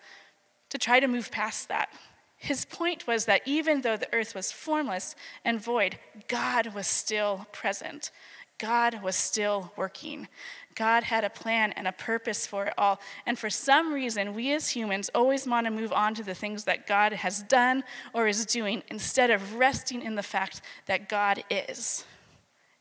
to 0.69 0.77
try 0.77 0.99
to 0.99 1.07
move 1.07 1.31
past 1.31 1.67
that. 1.69 1.89
His 2.38 2.65
point 2.65 3.08
was 3.08 3.25
that 3.25 3.41
even 3.46 3.82
though 3.82 3.98
the 3.98 4.13
earth 4.13 4.36
was 4.36 4.51
formless 4.51 5.15
and 5.44 5.60
void, 5.60 5.98
God 6.27 6.74
was 6.74 6.88
still 6.88 7.48
present. 7.51 8.12
God 8.60 9.03
was 9.03 9.15
still 9.15 9.72
working. 9.75 10.27
God 10.75 11.03
had 11.03 11.24
a 11.24 11.29
plan 11.29 11.72
and 11.74 11.88
a 11.88 11.91
purpose 11.91 12.46
for 12.46 12.65
it 12.65 12.74
all. 12.77 13.00
And 13.25 13.38
for 13.38 13.50
some 13.50 13.91
reason, 13.91 14.36
we 14.36 14.53
as 14.53 14.70
humans 14.70 15.10
always 15.15 15.48
want 15.48 15.65
to 15.65 15.72
move 15.72 15.91
on 15.91 16.13
to 16.15 16.24
the 16.24 16.36
things 16.36 16.63
that 16.65 16.88
God 16.88 17.13
has 17.13 17.41
done 17.44 17.84
or 18.13 18.27
is 18.27 18.46
doing 18.46 18.84
instead 18.89 19.32
of 19.32 19.56
resting 19.56 20.01
in 20.03 20.15
the 20.15 20.24
fact 20.24 20.62
that 20.86 21.10
God 21.10 21.44
is. 21.50 22.06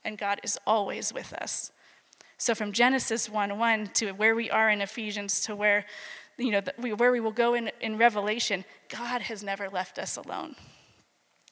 And 0.05 0.19
God 0.19 0.41
is 0.43 0.59
always 0.67 1.13
with 1.13 1.33
us. 1.33 1.73
So 2.39 2.55
from 2.55 2.73
Genesis 2.73 3.31
1 3.31 3.59
1 3.59 3.87
to 3.95 4.13
where 4.13 4.35
we 4.35 4.51
are 4.51 4.69
in 4.69 4.83
Ephesians 4.83 5.41
to 5.43 5.57
where 5.57 5.87
you 6.39 6.51
know, 6.51 6.63
where 6.97 7.13
we 7.13 7.21
will 7.21 7.33
go 7.33 7.55
in, 7.55 7.71
in 7.81 7.97
Revelation, 7.97 8.65
God 8.89 9.23
has 9.23 9.43
never 9.43 9.69
left 9.69 9.99
us 9.99 10.17
alone. 10.17 10.57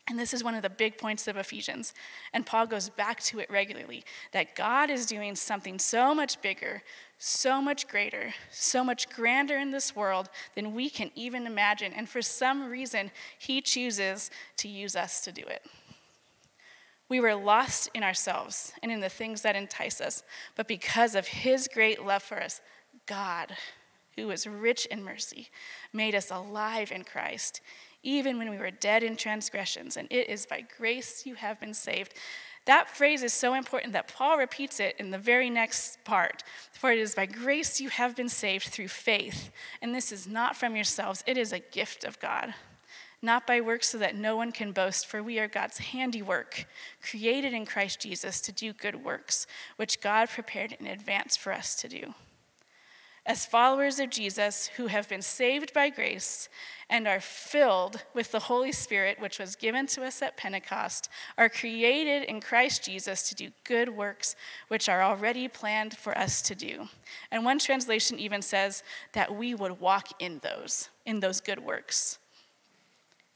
And 0.06 0.18
this 0.18 0.34
is 0.34 0.44
one 0.44 0.54
of 0.54 0.60
the 0.60 0.68
big 0.68 0.98
points 0.98 1.26
of 1.28 1.38
Ephesians. 1.38 1.94
And 2.34 2.44
Paul 2.44 2.66
goes 2.66 2.90
back 2.90 3.22
to 3.22 3.38
it 3.38 3.50
regularly 3.50 4.04
that 4.32 4.54
God 4.54 4.90
is 4.90 5.06
doing 5.06 5.34
something 5.34 5.78
so 5.78 6.14
much 6.14 6.42
bigger, 6.42 6.82
so 7.16 7.62
much 7.62 7.88
greater, 7.88 8.34
so 8.50 8.84
much 8.84 9.08
grander 9.08 9.56
in 9.56 9.70
this 9.70 9.96
world 9.96 10.28
than 10.54 10.74
we 10.74 10.90
can 10.90 11.10
even 11.14 11.46
imagine. 11.46 11.94
And 11.94 12.06
for 12.06 12.20
some 12.20 12.68
reason, 12.68 13.10
he 13.38 13.62
chooses 13.62 14.30
to 14.58 14.68
use 14.68 14.94
us 14.94 15.22
to 15.22 15.32
do 15.32 15.42
it. 15.42 15.64
We 17.08 17.20
were 17.20 17.34
lost 17.34 17.88
in 17.94 18.02
ourselves 18.02 18.72
and 18.82 18.92
in 18.92 19.00
the 19.00 19.08
things 19.08 19.40
that 19.42 19.56
entice 19.56 20.00
us, 20.02 20.22
but 20.54 20.68
because 20.68 21.14
of 21.14 21.26
his 21.26 21.68
great 21.72 22.04
love 22.04 22.22
for 22.22 22.42
us, 22.42 22.60
God 23.06 23.56
who 24.16 24.30
is 24.30 24.46
rich 24.46 24.86
in 24.86 25.04
mercy, 25.04 25.48
made 25.92 26.14
us 26.14 26.30
alive 26.30 26.92
in 26.92 27.04
Christ, 27.04 27.60
even 28.02 28.38
when 28.38 28.50
we 28.50 28.58
were 28.58 28.70
dead 28.70 29.02
in 29.02 29.16
transgressions. 29.16 29.96
And 29.96 30.08
it 30.10 30.28
is 30.28 30.46
by 30.46 30.64
grace 30.76 31.26
you 31.26 31.34
have 31.34 31.60
been 31.60 31.74
saved. 31.74 32.14
That 32.66 32.88
phrase 32.88 33.22
is 33.22 33.32
so 33.32 33.54
important 33.54 33.92
that 33.92 34.08
Paul 34.08 34.38
repeats 34.38 34.80
it 34.80 34.96
in 34.98 35.10
the 35.10 35.18
very 35.18 35.50
next 35.50 36.02
part. 36.04 36.42
For 36.72 36.92
it 36.92 36.98
is 36.98 37.14
by 37.14 37.26
grace 37.26 37.80
you 37.80 37.90
have 37.90 38.16
been 38.16 38.28
saved 38.28 38.68
through 38.68 38.88
faith. 38.88 39.50
And 39.82 39.94
this 39.94 40.12
is 40.12 40.26
not 40.26 40.56
from 40.56 40.74
yourselves, 40.74 41.22
it 41.26 41.36
is 41.36 41.52
a 41.52 41.58
gift 41.58 42.04
of 42.04 42.18
God. 42.20 42.54
Not 43.20 43.46
by 43.46 43.62
works, 43.62 43.88
so 43.88 43.98
that 43.98 44.16
no 44.16 44.36
one 44.36 44.52
can 44.52 44.72
boast, 44.72 45.06
for 45.06 45.22
we 45.22 45.38
are 45.38 45.48
God's 45.48 45.78
handiwork, 45.78 46.66
created 47.02 47.54
in 47.54 47.64
Christ 47.64 48.00
Jesus 48.00 48.38
to 48.42 48.52
do 48.52 48.74
good 48.74 49.02
works, 49.02 49.46
which 49.76 50.02
God 50.02 50.28
prepared 50.28 50.76
in 50.78 50.86
advance 50.86 51.34
for 51.34 51.50
us 51.50 51.74
to 51.76 51.88
do 51.88 52.14
as 53.26 53.46
followers 53.46 53.98
of 53.98 54.10
Jesus 54.10 54.66
who 54.76 54.86
have 54.88 55.08
been 55.08 55.22
saved 55.22 55.72
by 55.72 55.88
grace 55.88 56.48
and 56.90 57.08
are 57.08 57.20
filled 57.20 58.04
with 58.12 58.30
the 58.30 58.40
Holy 58.40 58.72
Spirit, 58.72 59.18
which 59.18 59.38
was 59.38 59.56
given 59.56 59.86
to 59.86 60.04
us 60.04 60.20
at 60.20 60.36
Pentecost, 60.36 61.08
are 61.38 61.48
created 61.48 62.24
in 62.24 62.40
Christ 62.40 62.84
Jesus 62.84 63.28
to 63.28 63.34
do 63.34 63.50
good 63.64 63.88
works 63.88 64.36
which 64.68 64.88
are 64.88 65.02
already 65.02 65.48
planned 65.48 65.96
for 65.96 66.16
us 66.18 66.42
to 66.42 66.54
do. 66.54 66.88
And 67.30 67.44
one 67.44 67.58
translation 67.58 68.18
even 68.18 68.42
says 68.42 68.82
that 69.12 69.34
we 69.34 69.54
would 69.54 69.80
walk 69.80 70.08
in 70.20 70.40
those, 70.42 70.90
in 71.06 71.20
those 71.20 71.40
good 71.40 71.60
works. 71.60 72.18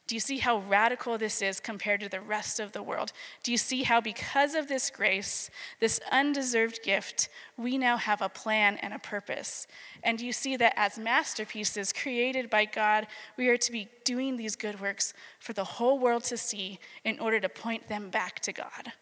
Do 0.08 0.14
you 0.14 0.20
see 0.20 0.38
how 0.38 0.60
radical 0.60 1.18
this 1.18 1.42
is 1.42 1.60
compared 1.60 2.00
to 2.00 2.08
the 2.08 2.22
rest 2.22 2.60
of 2.60 2.72
the 2.72 2.82
world? 2.82 3.12
Do 3.42 3.52
you 3.52 3.58
see 3.58 3.82
how, 3.82 4.00
because 4.00 4.54
of 4.54 4.66
this 4.66 4.88
grace, 4.88 5.50
this 5.80 6.00
undeserved 6.10 6.82
gift, 6.82 7.28
we 7.58 7.76
now 7.76 7.98
have 7.98 8.22
a 8.22 8.30
plan 8.30 8.78
and 8.78 8.94
a 8.94 8.98
purpose? 8.98 9.66
And 10.02 10.16
do 10.16 10.24
you 10.24 10.32
see 10.32 10.56
that 10.56 10.72
as 10.76 10.98
masterpieces 10.98 11.92
created 11.92 12.48
by 12.48 12.64
God, 12.64 13.06
we 13.36 13.48
are 13.48 13.58
to 13.58 13.70
be 13.70 13.88
doing 14.04 14.38
these 14.38 14.56
good 14.56 14.80
works 14.80 15.12
for 15.40 15.52
the 15.52 15.64
whole 15.64 15.98
world 15.98 16.24
to 16.24 16.38
see 16.38 16.78
in 17.04 17.20
order 17.20 17.38
to 17.38 17.48
point 17.50 17.88
them 17.88 18.08
back 18.08 18.40
to 18.40 18.52
God? 18.54 18.92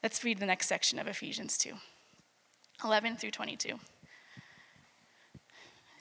Let's 0.00 0.22
read 0.22 0.38
the 0.38 0.46
next 0.46 0.68
section 0.68 1.00
of 1.00 1.08
Ephesians 1.08 1.58
2 1.58 1.72
11 2.84 3.16
through 3.16 3.32
22. 3.32 3.80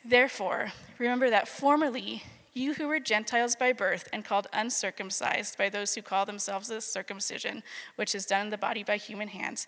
Therefore, 0.07 0.71
remember 0.99 1.31
that 1.31 1.47
formerly 1.47 2.21
you 2.53 2.75
who 2.75 2.87
were 2.87 2.99
Gentiles 2.99 3.55
by 3.55 3.73
birth 3.73 4.07
and 4.13 4.23
called 4.23 4.47
uncircumcised 4.53 5.57
by 5.57 5.67
those 5.67 5.95
who 5.95 6.03
call 6.03 6.25
themselves 6.25 6.67
the 6.67 6.79
circumcision, 6.79 7.63
which 7.95 8.13
is 8.13 8.27
done 8.27 8.45
in 8.45 8.49
the 8.51 8.57
body 8.57 8.83
by 8.83 8.97
human 8.97 9.27
hands, 9.27 9.65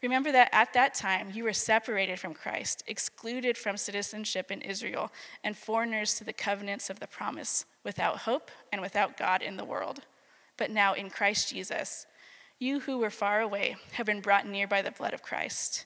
remember 0.00 0.30
that 0.30 0.48
at 0.52 0.72
that 0.72 0.94
time 0.94 1.32
you 1.34 1.42
were 1.42 1.52
separated 1.52 2.20
from 2.20 2.34
Christ, 2.34 2.84
excluded 2.86 3.58
from 3.58 3.76
citizenship 3.76 4.52
in 4.52 4.62
Israel, 4.62 5.10
and 5.42 5.56
foreigners 5.56 6.14
to 6.14 6.24
the 6.24 6.32
covenants 6.32 6.88
of 6.88 7.00
the 7.00 7.08
promise, 7.08 7.66
without 7.84 8.18
hope 8.18 8.50
and 8.72 8.80
without 8.80 9.18
God 9.18 9.42
in 9.42 9.56
the 9.56 9.64
world. 9.64 10.02
But 10.56 10.70
now 10.70 10.94
in 10.94 11.10
Christ 11.10 11.50
Jesus, 11.50 12.06
you 12.60 12.80
who 12.80 12.98
were 12.98 13.10
far 13.10 13.40
away 13.40 13.76
have 13.92 14.06
been 14.06 14.20
brought 14.20 14.46
near 14.46 14.68
by 14.68 14.82
the 14.82 14.92
blood 14.92 15.14
of 15.14 15.22
Christ. 15.22 15.84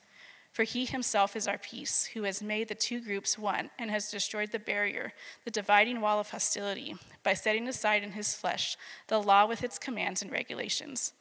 For 0.54 0.62
he 0.62 0.84
himself 0.84 1.34
is 1.34 1.48
our 1.48 1.58
peace, 1.58 2.04
who 2.14 2.22
has 2.22 2.40
made 2.40 2.68
the 2.68 2.76
two 2.76 3.00
groups 3.00 3.36
one 3.36 3.70
and 3.76 3.90
has 3.90 4.12
destroyed 4.12 4.52
the 4.52 4.60
barrier, 4.60 5.12
the 5.44 5.50
dividing 5.50 6.00
wall 6.00 6.20
of 6.20 6.30
hostility, 6.30 6.94
by 7.24 7.34
setting 7.34 7.66
aside 7.66 8.04
in 8.04 8.12
his 8.12 8.36
flesh 8.36 8.76
the 9.08 9.20
law 9.20 9.46
with 9.46 9.64
its 9.64 9.80
commands 9.80 10.22
and 10.22 10.30
regulations. 10.30 11.12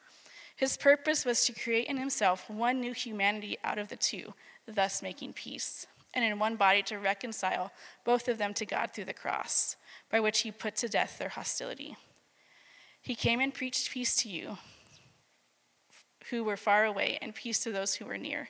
His 0.56 0.78
purpose 0.78 1.25
was 1.25 1.46
to 1.46 1.60
create 1.60 1.88
in 1.88 1.98
himself 1.98 2.48
one 2.48 2.80
new 2.80 2.94
humanity 2.94 3.58
out 3.63 3.80
of 3.80 3.90
the 3.90 3.96
two, 3.96 4.36
thus 4.68 5.02
making 5.02 5.34
peace, 5.34 5.88
and 6.13 6.24
in 6.24 6.38
one 6.38 6.56
body 6.56 6.84
to 6.84 7.00
reconcile 7.00 7.72
both 8.06 8.28
of 8.28 8.38
them 8.38 8.54
to 8.54 8.68
God 8.68 8.92
through 8.94 9.06
the 9.06 9.13
cross, 9.13 9.78
by 10.12 10.20
which 10.20 10.42
he 10.42 10.52
put 10.52 10.75
to 10.75 10.88
death 10.88 11.18
their 11.18 11.30
hostility. 11.30 11.98
He 13.02 13.16
came 13.16 13.40
and 13.40 13.52
preached 13.52 13.90
peace 13.90 14.16
to 14.18 14.30
you 14.30 14.60
who 16.30 16.44
were 16.44 16.58
far 16.58 16.86
away, 16.86 17.18
and 17.22 17.36
peace 17.36 17.60
to 17.63 17.72
those 17.72 17.96
who 17.96 18.06
were 18.06 18.18
near. 18.18 18.50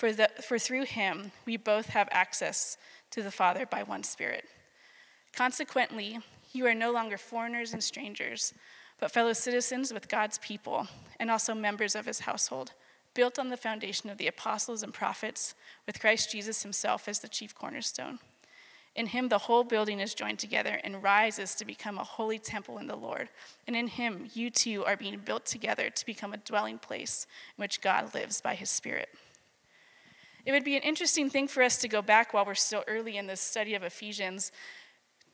For, 0.00 0.12
the, 0.12 0.30
for 0.40 0.58
through 0.58 0.86
him 0.86 1.30
we 1.44 1.58
both 1.58 1.90
have 1.90 2.08
access 2.10 2.78
to 3.10 3.22
the 3.22 3.30
Father 3.30 3.66
by 3.66 3.82
one 3.82 4.02
Spirit. 4.02 4.46
Consequently, 5.36 6.20
you 6.54 6.66
are 6.66 6.72
no 6.72 6.90
longer 6.90 7.18
foreigners 7.18 7.74
and 7.74 7.84
strangers, 7.84 8.54
but 8.98 9.12
fellow 9.12 9.34
citizens 9.34 9.92
with 9.92 10.08
God's 10.08 10.38
people, 10.38 10.88
and 11.18 11.30
also 11.30 11.54
members 11.54 11.94
of 11.94 12.06
his 12.06 12.20
household, 12.20 12.72
built 13.12 13.38
on 13.38 13.50
the 13.50 13.58
foundation 13.58 14.08
of 14.08 14.16
the 14.16 14.26
apostles 14.26 14.82
and 14.82 14.94
prophets, 14.94 15.54
with 15.84 16.00
Christ 16.00 16.32
Jesus 16.32 16.62
himself 16.62 17.06
as 17.06 17.18
the 17.18 17.28
chief 17.28 17.54
cornerstone. 17.54 18.20
In 18.96 19.04
him, 19.04 19.28
the 19.28 19.36
whole 19.36 19.64
building 19.64 20.00
is 20.00 20.14
joined 20.14 20.38
together 20.38 20.80
and 20.82 21.02
rises 21.02 21.54
to 21.56 21.66
become 21.66 21.98
a 21.98 22.04
holy 22.04 22.38
temple 22.38 22.78
in 22.78 22.86
the 22.86 22.96
Lord. 22.96 23.28
And 23.66 23.76
in 23.76 23.86
him, 23.86 24.30
you 24.32 24.48
too 24.48 24.82
are 24.86 24.96
being 24.96 25.18
built 25.18 25.44
together 25.44 25.90
to 25.90 26.06
become 26.06 26.32
a 26.32 26.38
dwelling 26.38 26.78
place 26.78 27.26
in 27.58 27.60
which 27.60 27.82
God 27.82 28.14
lives 28.14 28.40
by 28.40 28.54
his 28.54 28.70
Spirit. 28.70 29.10
It 30.44 30.52
would 30.52 30.64
be 30.64 30.76
an 30.76 30.82
interesting 30.82 31.30
thing 31.30 31.48
for 31.48 31.62
us 31.62 31.78
to 31.78 31.88
go 31.88 32.02
back 32.02 32.32
while 32.32 32.44
we're 32.44 32.54
still 32.54 32.84
early 32.88 33.16
in 33.16 33.26
this 33.26 33.40
study 33.40 33.74
of 33.74 33.82
Ephesians, 33.82 34.52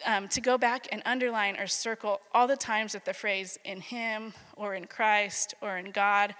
um, 0.05 0.29
to 0.29 0.41
go 0.41 0.59
back 0.59 0.89
and 0.93 1.03
underline 1.07 1.59
or 1.59 1.67
circle 1.67 2.21
all 2.35 2.47
the 2.47 2.57
times 2.57 2.93
that 2.93 3.05
the 3.05 3.15
phrase 3.15 3.59
in 3.65 3.81
Him 3.81 4.35
or 4.57 4.75
in 4.75 4.87
Christ 4.87 5.55
or 5.63 5.79
in 5.79 5.91
God 5.91 6.35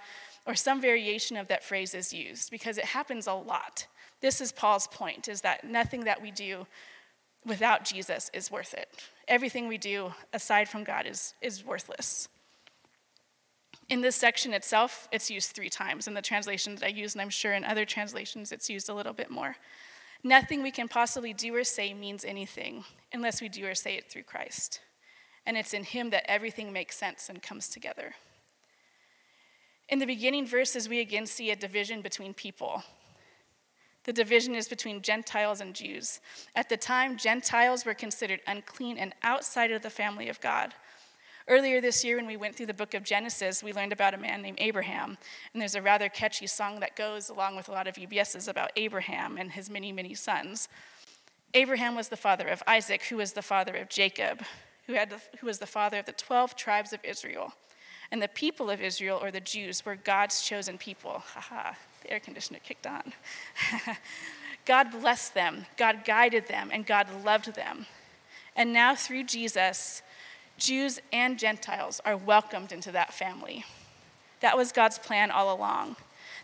or 0.45 0.55
some 0.55 0.79
variation 0.79 1.37
of 1.37 1.47
that 1.47 1.63
phrase 1.63 1.93
is 1.93 2.13
used 2.13 2.51
because 2.51 2.77
it 2.77 2.85
happens 2.85 3.27
a 3.27 3.33
lot. 3.33 3.87
This 4.21 4.41
is 4.41 4.51
Paul's 4.51 4.87
point 4.87 5.27
is 5.27 5.41
that 5.41 5.63
nothing 5.63 6.05
that 6.05 6.21
we 6.21 6.31
do 6.31 6.67
without 7.45 7.85
Jesus 7.85 8.29
is 8.33 8.51
worth 8.51 8.73
it. 8.73 8.89
Everything 9.27 9.67
we 9.67 9.77
do 9.77 10.13
aside 10.33 10.69
from 10.69 10.83
God 10.83 11.05
is, 11.05 11.33
is 11.41 11.65
worthless. 11.65 12.29
In 13.89 14.01
this 14.01 14.17
section 14.17 14.53
itself, 14.53 15.07
it's 15.11 15.31
used 15.31 15.51
three 15.51 15.69
times 15.69 16.07
in 16.07 16.13
the 16.13 16.21
translation 16.21 16.75
that 16.75 16.85
I 16.85 16.89
use, 16.89 17.13
and 17.13 17.21
I'm 17.21 17.29
sure 17.29 17.53
in 17.53 17.63
other 17.63 17.85
translations 17.85 18.51
it's 18.51 18.69
used 18.69 18.89
a 18.89 18.93
little 18.93 19.13
bit 19.13 19.31
more. 19.31 19.55
Nothing 20.23 20.61
we 20.61 20.71
can 20.71 20.87
possibly 20.87 21.33
do 21.33 21.55
or 21.55 21.63
say 21.63 21.93
means 21.93 22.25
anything 22.25 22.83
unless 23.13 23.41
we 23.41 23.47
do 23.47 23.65
or 23.65 23.75
say 23.75 23.95
it 23.95 24.11
through 24.11 24.23
Christ. 24.23 24.81
And 25.45 25.55
it's 25.55 25.73
in 25.73 25.85
Him 25.85 26.09
that 26.09 26.29
everything 26.29 26.73
makes 26.73 26.97
sense 26.97 27.29
and 27.29 27.41
comes 27.41 27.69
together. 27.69 28.15
In 29.87 29.99
the 29.99 30.05
beginning 30.05 30.45
verses, 30.45 30.89
we 30.89 30.99
again 30.99 31.25
see 31.25 31.51
a 31.51 31.55
division 31.55 32.01
between 32.01 32.33
people. 32.33 32.83
The 34.03 34.11
division 34.11 34.55
is 34.55 34.67
between 34.67 35.01
Gentiles 35.01 35.61
and 35.61 35.73
Jews. 35.73 36.19
At 36.55 36.67
the 36.67 36.75
time, 36.75 37.17
Gentiles 37.17 37.85
were 37.85 37.93
considered 37.93 38.41
unclean 38.47 38.97
and 38.97 39.13
outside 39.23 39.71
of 39.71 39.81
the 39.81 39.89
family 39.89 40.27
of 40.27 40.41
God. 40.41 40.73
Earlier 41.49 41.79
this 41.79 42.03
year, 42.03 42.17
when 42.17 42.27
we 42.27 42.35
went 42.35 42.55
through 42.55 42.65
the 42.65 42.73
book 42.73 42.93
of 42.93 43.03
Genesis, 43.03 43.63
we 43.63 43.71
learned 43.71 43.93
about 43.93 44.13
a 44.13 44.17
man 44.17 44.41
named 44.41 44.57
Abraham. 44.59 45.17
And 45.53 45.61
there's 45.61 45.75
a 45.75 45.81
rather 45.81 46.09
catchy 46.09 46.45
song 46.45 46.81
that 46.81 46.97
goes 46.97 47.29
along 47.29 47.55
with 47.55 47.69
a 47.69 47.71
lot 47.71 47.87
of 47.87 47.95
VBSs 47.95 48.49
about 48.49 48.71
Abraham 48.75 49.37
and 49.37 49.53
his 49.53 49.69
many, 49.69 49.93
many 49.93 50.13
sons. 50.13 50.67
Abraham 51.53 51.95
was 51.95 52.09
the 52.09 52.17
father 52.17 52.49
of 52.49 52.61
Isaac, 52.67 53.03
who 53.03 53.17
was 53.17 53.31
the 53.31 53.41
father 53.41 53.75
of 53.75 53.87
Jacob, 53.87 54.43
who, 54.87 54.93
had 54.93 55.13
who 55.39 55.47
was 55.47 55.59
the 55.59 55.65
father 55.65 55.99
of 55.99 56.05
the 56.05 56.11
12 56.11 56.57
tribes 56.57 56.91
of 56.91 56.99
Israel. 57.05 57.53
And 58.11 58.21
the 58.21 58.27
people 58.27 58.69
of 58.69 58.81
Israel, 58.81 59.17
or 59.21 59.31
the 59.31 59.39
Jews, 59.39 59.85
were 59.85 59.95
God's 59.95 60.41
chosen 60.41 60.77
people. 60.77 61.23
Haha, 61.33 61.75
the 62.03 62.11
air 62.11 62.19
conditioner 62.19 62.59
kicked 62.61 62.87
on. 62.87 63.13
God 64.65 64.91
blessed 64.91 65.33
them, 65.33 65.65
God 65.77 66.03
guided 66.03 66.47
them, 66.47 66.71
and 66.73 66.85
God 66.85 67.07
loved 67.23 67.55
them. 67.55 67.85
And 68.53 68.73
now, 68.73 68.95
through 68.95 69.23
Jesus, 69.23 70.01
Jews 70.57 70.99
and 71.11 71.37
Gentiles 71.37 72.01
are 72.05 72.17
welcomed 72.17 72.71
into 72.71 72.91
that 72.91 73.13
family. 73.13 73.65
That 74.39 74.57
was 74.57 74.71
God's 74.71 74.97
plan 74.97 75.31
all 75.31 75.55
along 75.55 75.95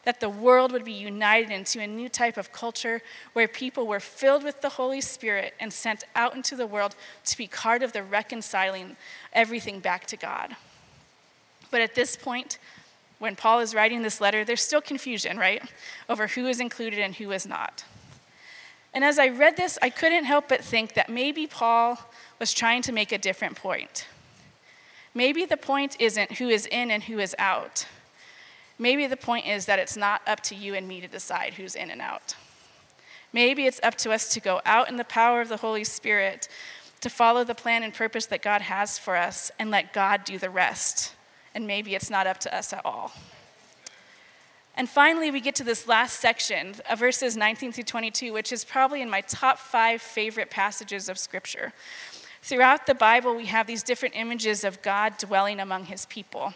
that 0.03 0.19
the 0.19 0.29
world 0.29 0.71
would 0.71 0.83
be 0.83 0.91
united 0.91 1.49
into 1.49 1.79
a 1.79 1.87
new 1.87 2.09
type 2.09 2.37
of 2.37 2.51
culture 2.51 3.01
where 3.33 3.47
people 3.47 3.87
were 3.87 3.99
filled 3.99 4.43
with 4.43 4.61
the 4.61 4.69
Holy 4.69 5.01
Spirit 5.01 5.53
and 5.59 5.71
sent 5.71 6.03
out 6.15 6.35
into 6.35 6.55
the 6.55 6.67
world 6.67 6.95
to 7.25 7.37
be 7.37 7.47
part 7.47 7.81
of 7.81 7.93
the 7.93 8.03
reconciling 8.03 8.95
everything 9.31 9.79
back 9.79 10.05
to 10.07 10.17
God. 10.17 10.55
But 11.71 11.81
at 11.81 11.95
this 11.95 12.15
point, 12.15 12.57
when 13.19 13.35
Paul 13.35 13.61
is 13.61 13.73
writing 13.73 14.01
this 14.01 14.19
letter, 14.19 14.43
there's 14.43 14.61
still 14.61 14.81
confusion, 14.81 15.37
right, 15.37 15.63
over 16.09 16.27
who 16.27 16.47
is 16.47 16.59
included 16.59 16.99
and 16.99 17.15
who 17.15 17.31
is 17.31 17.47
not. 17.47 17.85
And 18.93 19.03
as 19.03 19.17
I 19.17 19.29
read 19.29 19.55
this, 19.55 19.79
I 19.81 19.89
couldn't 19.89 20.25
help 20.25 20.49
but 20.49 20.63
think 20.63 20.93
that 20.93 21.09
maybe 21.09 21.47
Paul 21.47 21.97
was 22.43 22.51
trying 22.51 22.81
to 22.81 22.91
make 22.91 23.13
a 23.13 23.17
different 23.17 23.55
point. 23.55 24.05
Maybe 25.13 25.45
the 25.45 25.55
point 25.55 25.95
isn't 25.97 26.33
who 26.39 26.49
is 26.49 26.65
in 26.65 26.91
and 26.91 27.01
who 27.01 27.17
is 27.19 27.33
out. 27.39 27.87
Maybe 28.77 29.07
the 29.07 29.15
point 29.15 29.47
is 29.47 29.65
that 29.65 29.79
it's 29.79 29.95
not 29.95 30.21
up 30.27 30.41
to 30.41 30.55
you 30.55 30.75
and 30.75 30.85
me 30.85 30.99
to 30.99 31.07
decide 31.07 31.53
who's 31.53 31.73
in 31.73 31.89
and 31.89 32.01
out. 32.01 32.35
Maybe 33.31 33.65
it's 33.65 33.79
up 33.81 33.95
to 33.99 34.11
us 34.11 34.27
to 34.33 34.41
go 34.41 34.59
out 34.65 34.89
in 34.89 34.97
the 34.97 35.05
power 35.05 35.39
of 35.39 35.47
the 35.47 35.55
Holy 35.55 35.85
Spirit 35.85 36.49
to 36.99 37.09
follow 37.09 37.45
the 37.45 37.55
plan 37.55 37.81
and 37.81 37.93
purpose 37.93 38.25
that 38.25 38.41
God 38.41 38.59
has 38.63 38.97
for 38.97 39.15
us 39.15 39.49
and 39.57 39.71
let 39.71 39.93
God 39.93 40.25
do 40.25 40.37
the 40.37 40.49
rest. 40.49 41.13
And 41.55 41.65
maybe 41.65 41.95
it's 41.95 42.09
not 42.09 42.27
up 42.27 42.39
to 42.41 42.53
us 42.53 42.73
at 42.73 42.85
all. 42.85 43.13
And 44.75 44.89
finally, 44.89 45.29
we 45.29 45.39
get 45.39 45.55
to 45.55 45.63
this 45.63 45.87
last 45.87 46.19
section, 46.19 46.75
of 46.89 46.99
verses 46.99 47.37
19 47.37 47.71
through 47.71 47.83
22, 47.83 48.33
which 48.33 48.51
is 48.51 48.63
probably 48.63 49.01
in 49.01 49.09
my 49.09 49.21
top 49.21 49.59
five 49.59 50.01
favorite 50.01 50.49
passages 50.49 51.09
of 51.09 51.19
Scripture. 51.19 51.73
Throughout 52.43 52.87
the 52.87 52.93
Bible, 52.93 53.37
we 53.37 53.45
have 53.45 53.67
these 53.67 53.83
different 53.83 54.17
images 54.17 54.65
of 54.65 54.81
God 54.81 55.17
dwelling 55.17 55.61
among 55.61 55.85
his 55.85 56.05
people. 56.07 56.53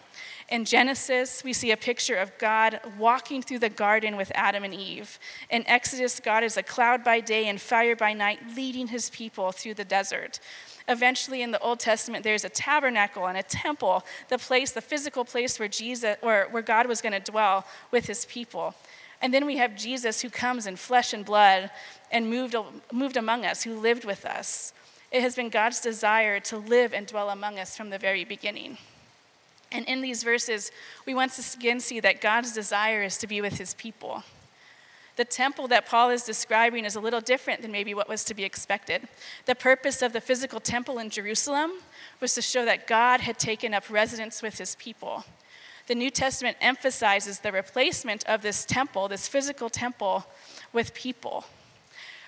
In 0.49 0.65
Genesis, 0.65 1.45
we 1.45 1.53
see 1.53 1.71
a 1.71 1.77
picture 1.77 2.17
of 2.17 2.37
God 2.37 2.81
walking 2.99 3.41
through 3.41 3.59
the 3.59 3.69
garden 3.69 4.17
with 4.17 4.29
Adam 4.35 4.65
and 4.65 4.73
Eve. 4.73 5.17
In 5.49 5.65
Exodus, 5.65 6.19
God 6.19 6.43
is 6.43 6.57
a 6.57 6.61
cloud 6.61 7.05
by 7.05 7.21
day 7.21 7.47
and 7.47 7.61
fire 7.61 7.95
by 7.95 8.11
night, 8.11 8.39
leading 8.53 8.87
his 8.87 9.09
people 9.09 9.53
through 9.53 9.75
the 9.75 9.85
desert. 9.85 10.41
Eventually, 10.89 11.41
in 11.41 11.51
the 11.51 11.59
Old 11.61 11.79
Testament, 11.79 12.25
there's 12.25 12.43
a 12.43 12.49
tabernacle 12.49 13.27
and 13.27 13.37
a 13.37 13.43
temple, 13.43 14.03
the 14.27 14.37
place, 14.37 14.73
the 14.73 14.81
physical 14.81 15.23
place 15.23 15.57
where 15.57 15.69
Jesus, 15.69 16.17
or 16.21 16.49
where 16.51 16.61
God 16.61 16.87
was 16.87 16.99
going 16.99 17.13
to 17.13 17.31
dwell 17.31 17.65
with 17.91 18.07
His 18.07 18.25
people. 18.25 18.75
And 19.21 19.33
then 19.33 19.45
we 19.45 19.55
have 19.55 19.77
Jesus 19.77 20.21
who 20.21 20.29
comes 20.29 20.67
in 20.67 20.75
flesh 20.75 21.13
and 21.13 21.23
blood 21.23 21.71
and 22.11 22.29
moved, 22.29 22.57
moved 22.91 23.15
among 23.15 23.45
us, 23.45 23.63
who 23.63 23.79
lived 23.79 24.03
with 24.03 24.25
us. 24.25 24.73
It 25.11 25.21
has 25.21 25.35
been 25.35 25.49
God's 25.49 25.79
desire 25.79 26.39
to 26.41 26.57
live 26.57 26.93
and 26.93 27.07
dwell 27.07 27.29
among 27.29 27.59
us 27.59 27.77
from 27.77 27.89
the 27.89 27.97
very 27.97 28.25
beginning. 28.25 28.77
And 29.71 29.85
in 29.85 30.01
these 30.01 30.23
verses, 30.23 30.71
we 31.05 31.13
once 31.13 31.55
again 31.55 31.79
see 31.79 31.99
that 31.99 32.21
God's 32.21 32.53
desire 32.53 33.03
is 33.03 33.17
to 33.17 33.27
be 33.27 33.41
with 33.41 33.57
his 33.57 33.73
people. 33.73 34.23
The 35.17 35.25
temple 35.25 35.67
that 35.69 35.87
Paul 35.87 36.11
is 36.11 36.23
describing 36.23 36.85
is 36.85 36.95
a 36.95 36.99
little 36.99 37.21
different 37.21 37.61
than 37.61 37.71
maybe 37.71 37.93
what 37.93 38.07
was 38.07 38.23
to 38.25 38.35
be 38.35 38.43
expected. 38.43 39.07
The 39.45 39.55
purpose 39.55 40.01
of 40.01 40.13
the 40.13 40.21
physical 40.21 40.59
temple 40.59 40.99
in 40.99 41.09
Jerusalem 41.09 41.71
was 42.19 42.35
to 42.35 42.41
show 42.41 42.65
that 42.65 42.87
God 42.87 43.21
had 43.21 43.39
taken 43.39 43.73
up 43.73 43.89
residence 43.89 44.41
with 44.41 44.59
his 44.59 44.75
people. 44.75 45.25
The 45.87 45.95
New 45.95 46.11
Testament 46.11 46.57
emphasizes 46.61 47.39
the 47.39 47.51
replacement 47.51 48.27
of 48.27 48.41
this 48.41 48.63
temple, 48.63 49.07
this 49.07 49.27
physical 49.27 49.69
temple, 49.69 50.27
with 50.71 50.93
people, 50.93 51.45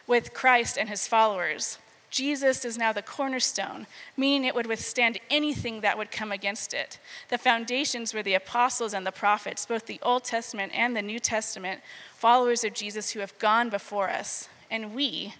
with 0.08 0.34
Christ 0.34 0.78
and 0.78 0.90
his 0.90 1.08
followers. 1.08 1.78
Jesus 2.10 2.66
is 2.66 2.78
now 2.78 2.92
the 2.92 3.02
cornerstone, 3.02 3.86
meaning 4.18 4.46
it 4.46 4.56
would 4.56 4.66
withstand 4.66 5.20
anything 5.30 5.82
that 5.82 5.98
would 5.98 6.12
come 6.12 6.32
against 6.32 6.74
it. 6.74 7.00
The 7.30 7.38
foundations 7.38 8.14
were 8.14 8.24
the 8.24 8.34
apostles 8.34 8.94
and 8.94 9.06
the 9.06 9.12
prophets, 9.12 9.66
both 9.66 9.86
the 9.86 10.00
Old 10.02 10.24
Testament 10.24 10.72
and 10.76 10.96
the 10.96 11.02
New 11.02 11.20
Testament, 11.20 11.82
followers 12.16 12.64
of 12.64 12.74
Jesus 12.74 13.12
who 13.12 13.20
have 13.20 13.38
gone 13.38 13.70
before 13.70 14.10
us. 14.10 14.50
And 14.72 14.96
we, 14.96 15.36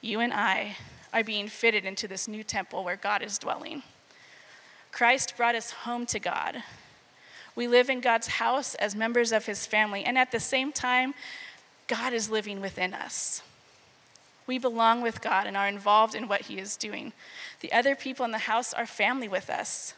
you 0.00 0.20
and 0.20 0.32
I, 0.32 0.76
are 1.12 1.24
being 1.24 1.48
fitted 1.48 1.84
into 1.84 2.06
this 2.06 2.28
new 2.28 2.44
temple 2.44 2.84
where 2.84 2.96
God 2.96 3.22
is 3.22 3.38
dwelling. 3.38 3.82
Christ 4.92 5.36
brought 5.36 5.54
us 5.54 5.70
home 5.72 6.06
to 6.06 6.20
God. 6.20 6.62
We 7.56 7.66
live 7.66 7.90
in 7.90 8.00
God's 8.00 8.28
house 8.28 8.74
as 8.76 8.94
members 8.94 9.32
of 9.32 9.46
his 9.46 9.66
family, 9.66 10.04
and 10.04 10.16
at 10.16 10.32
the 10.32 10.40
same 10.40 10.72
time, 10.72 11.14
God 11.86 12.12
is 12.12 12.30
living 12.30 12.60
within 12.60 12.94
us. 12.94 13.42
We 14.46 14.58
belong 14.58 15.02
with 15.02 15.20
God 15.22 15.46
and 15.46 15.56
are 15.56 15.68
involved 15.68 16.14
in 16.14 16.28
what 16.28 16.42
He 16.42 16.58
is 16.58 16.76
doing. 16.76 17.12
The 17.60 17.72
other 17.72 17.94
people 17.94 18.24
in 18.24 18.32
the 18.32 18.38
house 18.38 18.72
are 18.74 18.86
family 18.86 19.28
with 19.28 19.48
us. 19.48 19.94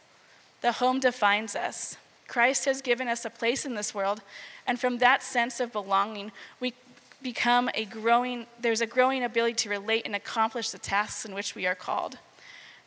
The 0.61 0.73
home 0.73 0.99
defines 0.99 1.55
us. 1.55 1.97
Christ 2.27 2.65
has 2.65 2.81
given 2.81 3.07
us 3.07 3.25
a 3.25 3.29
place 3.29 3.65
in 3.65 3.75
this 3.75 3.93
world, 3.93 4.21
and 4.65 4.79
from 4.79 4.97
that 4.97 5.21
sense 5.21 5.59
of 5.59 5.71
belonging, 5.71 6.31
we 6.59 6.73
become 7.21 7.69
a 7.73 7.85
growing, 7.85 8.45
there's 8.59 8.81
a 8.81 8.87
growing 8.87 9.23
ability 9.23 9.53
to 9.53 9.69
relate 9.69 10.05
and 10.05 10.15
accomplish 10.15 10.69
the 10.69 10.77
tasks 10.77 11.25
in 11.25 11.33
which 11.33 11.55
we 11.55 11.65
are 11.65 11.75
called. 11.75 12.17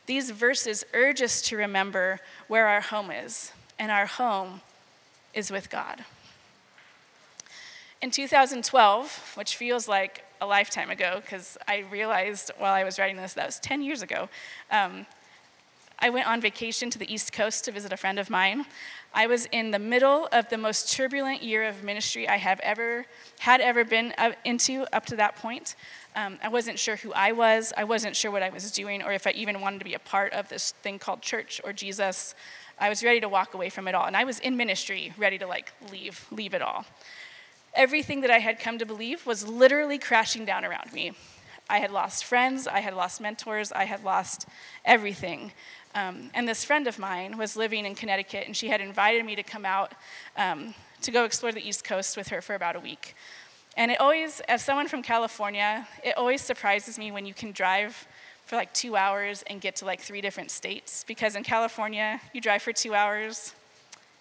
These 0.05 0.31
verses 0.31 0.83
urge 0.93 1.21
us 1.21 1.41
to 1.43 1.57
remember 1.57 2.19
where 2.47 2.67
our 2.67 2.81
home 2.81 3.11
is, 3.11 3.51
and 3.77 3.91
our 3.91 4.05
home 4.05 4.61
is 5.33 5.51
with 5.51 5.69
God. 5.69 6.03
In 8.01 8.11
2012, 8.11 9.33
which 9.35 9.55
feels 9.55 9.87
like 9.87 10.23
a 10.41 10.45
lifetime 10.45 10.89
ago 10.89 11.19
because 11.21 11.57
I 11.67 11.85
realized 11.91 12.51
while 12.57 12.73
I 12.73 12.83
was 12.83 12.99
writing 12.99 13.17
this 13.17 13.33
that 13.33 13.45
was 13.45 13.59
10 13.59 13.81
years 13.81 14.01
ago. 14.01 14.29
Um, 14.71 15.05
I 16.01 16.09
went 16.09 16.27
on 16.27 16.39
vacation 16.39 16.89
to 16.91 16.99
the 16.99 17.13
East 17.13 17.33
Coast 17.33 17.65
to 17.65 17.71
visit 17.71 17.91
a 17.91 17.97
friend 17.97 18.19
of 18.19 18.29
mine. 18.29 18.65
I 19.13 19.27
was 19.27 19.47
in 19.47 19.71
the 19.71 19.79
middle 19.79 20.29
of 20.31 20.47
the 20.49 20.57
most 20.57 20.93
turbulent 20.93 21.43
year 21.43 21.65
of 21.65 21.83
ministry 21.83 22.27
I 22.27 22.37
have 22.37 22.59
ever 22.61 23.05
had 23.39 23.59
ever 23.59 23.83
been 23.83 24.13
into 24.45 24.85
up 24.93 25.05
to 25.07 25.17
that 25.17 25.35
point. 25.35 25.75
Um, 26.15 26.39
I 26.41 26.47
wasn't 26.47 26.79
sure 26.79 26.95
who 26.95 27.11
I 27.13 27.33
was. 27.33 27.73
I 27.75 27.83
wasn't 27.83 28.15
sure 28.15 28.31
what 28.31 28.43
I 28.43 28.49
was 28.49 28.71
doing, 28.71 29.03
or 29.03 29.11
if 29.11 29.27
I 29.27 29.31
even 29.31 29.59
wanted 29.59 29.79
to 29.79 29.85
be 29.85 29.93
a 29.93 29.99
part 29.99 30.31
of 30.33 30.47
this 30.47 30.71
thing 30.83 30.99
called 30.99 31.21
church 31.21 31.59
or 31.65 31.73
Jesus. 31.73 32.33
I 32.79 32.87
was 32.87 33.03
ready 33.03 33.19
to 33.19 33.27
walk 33.27 33.53
away 33.53 33.69
from 33.69 33.89
it 33.89 33.95
all, 33.95 34.05
and 34.05 34.15
I 34.15 34.23
was 34.23 34.39
in 34.39 34.55
ministry, 34.55 35.13
ready 35.17 35.37
to 35.37 35.47
like 35.47 35.73
leave, 35.91 36.25
leave 36.31 36.53
it 36.53 36.61
all. 36.61 36.85
Everything 37.73 38.21
that 38.21 38.31
I 38.31 38.39
had 38.39 38.59
come 38.59 38.77
to 38.79 38.85
believe 38.85 39.25
was 39.25 39.47
literally 39.47 39.97
crashing 39.97 40.45
down 40.45 40.65
around 40.65 40.91
me. 40.93 41.13
I 41.69 41.79
had 41.79 41.91
lost 41.91 42.25
friends, 42.25 42.67
I 42.67 42.79
had 42.79 42.95
lost 42.95 43.21
mentors, 43.21 43.71
I 43.71 43.83
had 43.83 44.03
lost 44.03 44.47
everything. 44.83 45.51
Um, 45.93 46.31
and 46.33 46.47
this 46.47 46.65
friend 46.65 46.87
of 46.87 46.97
mine 46.97 47.37
was 47.37 47.55
living 47.55 47.85
in 47.85 47.93
Connecticut, 47.93 48.47
and 48.47 48.57
she 48.57 48.69
had 48.69 48.81
invited 48.81 49.23
me 49.23 49.35
to 49.35 49.43
come 49.43 49.65
out 49.65 49.93
um, 50.35 50.73
to 51.01 51.11
go 51.11 51.25
explore 51.25 51.51
the 51.51 51.67
East 51.67 51.83
Coast 51.83 52.17
with 52.17 52.29
her 52.29 52.41
for 52.41 52.55
about 52.55 52.75
a 52.75 52.79
week. 52.79 53.15
And 53.77 53.91
it 53.91 53.99
always, 54.01 54.39
as 54.41 54.63
someone 54.63 54.87
from 54.87 55.03
California, 55.03 55.87
it 56.03 56.17
always 56.17 56.41
surprises 56.41 56.97
me 56.97 57.11
when 57.11 57.25
you 57.25 57.33
can 57.33 57.51
drive 57.51 58.07
for 58.45 58.55
like 58.55 58.73
two 58.73 58.95
hours 58.95 59.43
and 59.45 59.61
get 59.61 59.75
to 59.77 59.85
like 59.85 60.01
three 60.01 60.21
different 60.21 60.49
states. 60.49 61.03
Because 61.07 61.35
in 61.35 61.43
California, 61.43 62.19
you 62.33 62.41
drive 62.41 62.63
for 62.63 62.73
two 62.73 62.95
hours, 62.95 63.53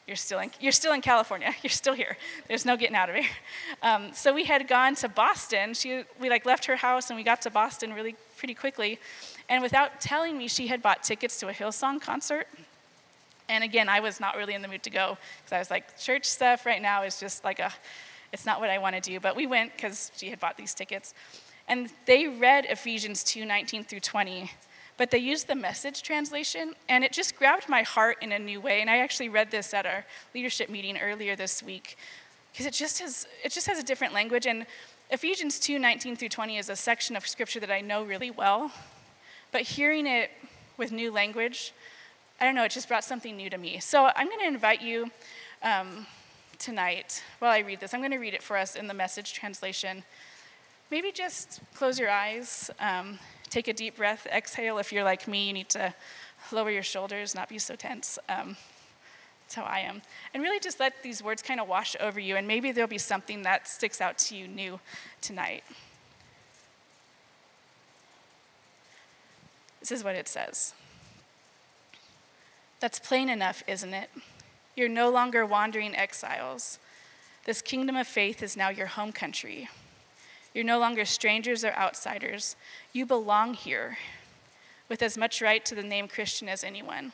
you're 0.09 0.17
still 0.17 0.39
in, 0.39 0.51
you're 0.59 0.73
still 0.73 0.95
in 0.95 1.03
California. 1.03 1.55
You're 1.63 1.71
still 1.71 1.93
here. 1.93 2.17
There's 2.49 2.65
no 2.65 2.79
getting 2.79 2.97
out 2.97 3.11
of 3.11 3.17
here. 3.17 3.29
Um, 3.83 4.11
so 4.15 4.33
we 4.33 4.45
had 4.45 4.67
gone 4.67 4.95
to 4.97 5.09
Boston. 5.09 5.75
She, 5.75 6.03
we 6.19 6.31
like 6.31 6.47
left 6.47 6.65
her 6.65 6.77
house 6.77 7.11
and 7.11 7.17
we 7.19 7.23
got 7.23 7.43
to 7.43 7.51
Boston 7.51 7.93
really 7.93 8.17
pretty 8.39 8.55
quickly. 8.55 8.99
And 9.51 9.63
without 9.63 10.01
telling 10.01 10.39
me, 10.39 10.49
she 10.49 10.67
had 10.69 10.81
bought 10.81 11.03
tickets 11.03 11.39
to 11.41 11.49
a 11.49 11.53
Hillsong 11.53 12.01
concert. 12.01 12.49
And 13.51 13.63
again, 13.63 13.91
I 13.91 14.01
was 14.01 14.19
not 14.19 14.37
really 14.37 14.55
in 14.55 14.63
the 14.63 14.69
mood 14.69 14.83
to 14.85 14.91
go 14.91 15.19
because 15.45 15.53
I 15.53 15.59
was 15.59 15.71
like, 15.71 15.99
church 15.99 16.25
stuff 16.25 16.65
right 16.65 16.81
now 16.81 17.03
is 17.03 17.21
just 17.21 17.45
like 17.45 17.59
a, 17.59 17.71
it's 18.33 18.47
not 18.47 18.61
what 18.61 18.71
I 18.71 18.79
want 18.79 18.97
to 18.97 19.03
do. 19.03 19.21
But 19.21 19.37
we 19.37 19.47
went 19.47 19.77
because 19.77 20.11
she 20.17 20.31
had 20.31 20.41
bought 20.41 20.57
these 20.57 20.73
tickets. 20.73 21.13
And 21.69 21.91
they 22.07 22.29
read 22.29 22.65
Ephesians 22.65 23.23
2 23.25 23.45
19 23.45 23.85
through 23.85 24.01
20 24.01 24.51
but 24.99 25.13
they 25.13 25.19
used 25.19 25.47
the 25.47 25.55
message 25.55 26.03
translation, 26.03 26.75
and 26.89 27.05
it 27.05 27.13
just 27.13 27.37
grabbed 27.37 27.69
my 27.69 27.83
heart 27.83 28.19
in 28.21 28.33
a 28.33 28.39
new 28.39 28.61
way. 28.61 28.81
And 28.81 28.91
I 28.91 28.99
actually 28.99 29.29
read 29.29 29.51
this 29.51 29.73
at 29.73 29.87
our 29.87 30.05
leadership 30.35 30.69
meeting 30.69 30.99
earlier 30.99 31.37
this 31.37 31.63
week 31.63 31.97
because 32.53 32.67
it 32.67 32.75
just 32.75 32.99
has 32.99 33.27
it 33.45 33.53
just 33.53 33.69
has 33.69 33.79
a 33.79 33.83
different 33.83 34.13
language. 34.13 34.45
And 34.45 34.67
Ephesians 35.11 35.59
2 35.61 35.79
19 35.79 36.17
through 36.17 36.29
20 36.29 36.59
is 36.59 36.69
a 36.69 36.77
section 36.77 37.17
of 37.17 37.27
scripture 37.27 37.61
that 37.61 37.71
I 37.71 37.81
know 37.81 38.03
really 38.03 38.33
well, 38.33 38.73
but 39.53 39.63
hearing 39.63 40.07
it 40.07 40.31
with 40.77 40.91
new 40.91 41.11
language, 41.13 41.73
I 42.41 42.45
don't 42.45 42.55
know, 42.55 42.65
it 42.65 42.73
just 42.73 42.89
brought 42.89 43.05
something 43.05 43.37
new 43.37 43.49
to 43.51 43.59
me. 43.59 43.79
So 43.79 44.11
I'm 44.15 44.27
going 44.27 44.41
to 44.41 44.47
invite 44.47 44.83
you 44.83 45.11
um, 45.63 46.07
tonight 46.59 47.23
while 47.39 47.53
I 47.53 47.61
read 47.61 47.81
this. 47.81 47.95
I'm 47.95 48.01
going 48.01 48.11
to 48.11 48.19
read 48.19 48.35
it 48.35 48.43
for 48.43 48.57
us 48.57 48.75
in 48.75 48.89
the 48.89 48.95
message 48.95 49.33
translation. 49.33 50.03
Maybe 50.91 51.13
just 51.13 51.61
close 51.75 51.99
your 51.99 52.11
eyes. 52.11 52.71
Um, 52.81 53.19
take 53.49 53.69
a 53.69 53.73
deep 53.73 53.97
breath, 53.97 54.27
exhale. 54.27 54.79
If 54.79 54.93
you're 54.93 55.05
like 55.05 55.27
me, 55.29 55.47
you 55.47 55.53
need 55.53 55.69
to 55.71 55.95
lower 56.53 56.71
your 56.71 56.83
shoulders, 56.83 57.35
not 57.35 57.49
be 57.49 57.59
so 57.59 57.75
tense. 57.75 58.19
Um, 58.29 58.57
that's 59.43 59.55
how 59.55 59.65
I 59.65 59.81
am. 59.81 60.03
And 60.35 60.43
really 60.43 60.61
just 60.61 60.79
let 60.79 61.03
these 61.03 61.23
words 61.23 61.43
kind 61.43 61.59
of 61.59 61.69
wash 61.69 61.97
over 62.01 62.21
you, 62.21 62.37
and 62.37 62.47
maybe 62.47 62.71
there'll 62.71 62.89
be 62.89 62.99
something 62.99 63.43
that 63.43 63.67
sticks 63.67 64.01
out 64.01 64.19
to 64.19 64.37
you 64.37 64.47
new 64.47 64.79
tonight. 65.21 65.65
This 69.81 69.91
is 69.91 70.05
what 70.05 70.15
it 70.15 70.29
says. 70.29 70.75
That's 72.81 72.99
plain 72.99 73.29
enough, 73.29 73.63
isn't 73.67 73.95
it? 73.95 74.11
You're 74.77 74.89
no 74.89 75.11
longer 75.11 75.47
wandering 75.47 75.97
exiles. 75.97 76.79
This 77.45 77.63
kingdom 77.63 77.97
of 77.97 78.07
faith 78.07 78.43
is 78.43 78.57
now 78.57 78.69
your 78.69 78.87
home 78.87 79.13
country. 79.13 79.69
You're 80.59 80.65
no 80.65 80.81
longer 80.81 81.05
strangers 81.05 81.65
or 81.65 81.71
outsiders. 81.75 82.57
You 82.93 83.07
belong 83.07 83.55
here 83.55 83.97
with 84.89 85.03
as 85.03 85.17
much 85.17 85.41
right 85.41 85.65
to 85.65 85.77
the 85.77 85.85
name 85.85 86.09
Christian 86.09 86.49
as 86.49 86.65
anyone. 86.65 87.13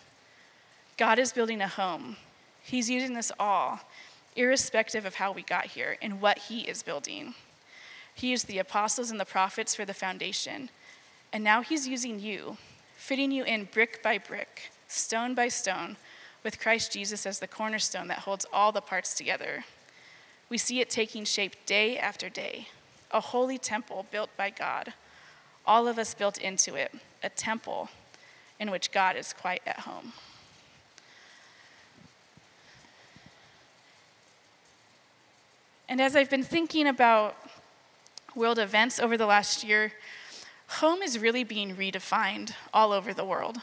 God 0.97 1.19
is 1.19 1.35
building 1.35 1.61
a 1.61 1.69
home. 1.69 2.17
He's 2.63 2.89
using 2.89 3.19
us 3.19 3.31
all, 3.39 3.81
irrespective 4.35 5.05
of 5.05 5.17
how 5.17 5.31
we 5.31 5.43
got 5.43 5.67
here 5.67 5.99
and 6.01 6.23
what 6.23 6.39
He 6.39 6.61
is 6.61 6.83
building. 6.83 7.35
He 8.15 8.31
used 8.31 8.47
the 8.47 8.61
apostles 8.61 9.11
and 9.11 9.21
the 9.21 9.27
prophets 9.27 9.75
for 9.75 9.85
the 9.85 9.93
foundation, 9.93 10.71
and 11.31 11.45
now 11.45 11.61
He's 11.61 11.87
using 11.87 12.19
you, 12.19 12.57
fitting 12.97 13.31
you 13.31 13.45
in 13.45 13.69
brick 13.71 14.03
by 14.03 14.17
brick, 14.17 14.71
stone 14.89 15.35
by 15.35 15.49
stone, 15.49 15.99
with 16.43 16.59
Christ 16.59 16.93
Jesus 16.93 17.27
as 17.27 17.41
the 17.41 17.47
cornerstone 17.47 18.09
that 18.09 18.21
holds 18.21 18.47
all 18.55 18.73
the 18.73 18.81
parts 18.81 19.13
together. 19.13 19.65
We 20.49 20.57
see 20.57 20.81
it 20.81 20.89
taking 20.89 21.27
shape 21.27 21.67
day 21.67 21.99
after 21.99 22.31
day 22.31 22.69
a 23.15 23.21
holy 23.21 23.57
temple 23.57 24.05
built 24.11 24.29
by 24.37 24.51
God, 24.51 24.93
all 25.65 25.89
of 25.89 25.99
us 25.99 26.13
built 26.13 26.37
into 26.37 26.75
it, 26.75 26.93
a 27.23 27.31
temple 27.31 27.89
in 28.61 28.71
which 28.71 28.93
God 28.93 29.17
is 29.17 29.33
quite 29.33 29.63
at 29.67 29.81
home. 29.81 30.13
And 35.89 36.01
as 36.01 36.17
I've 36.17 36.29
been 36.29 36.43
thinking 36.43 36.89
about 36.89 37.37
world 38.35 38.59
events 38.59 38.99
over 38.99 39.17
the 39.17 39.27
last 39.27 39.63
year, 39.63 39.93
home 40.67 41.03
is 41.03 41.19
really 41.19 41.45
being 41.45 41.77
redefined 41.77 42.53
all 42.73 42.91
over 42.91 43.15
the 43.15 43.25
world. 43.25 43.59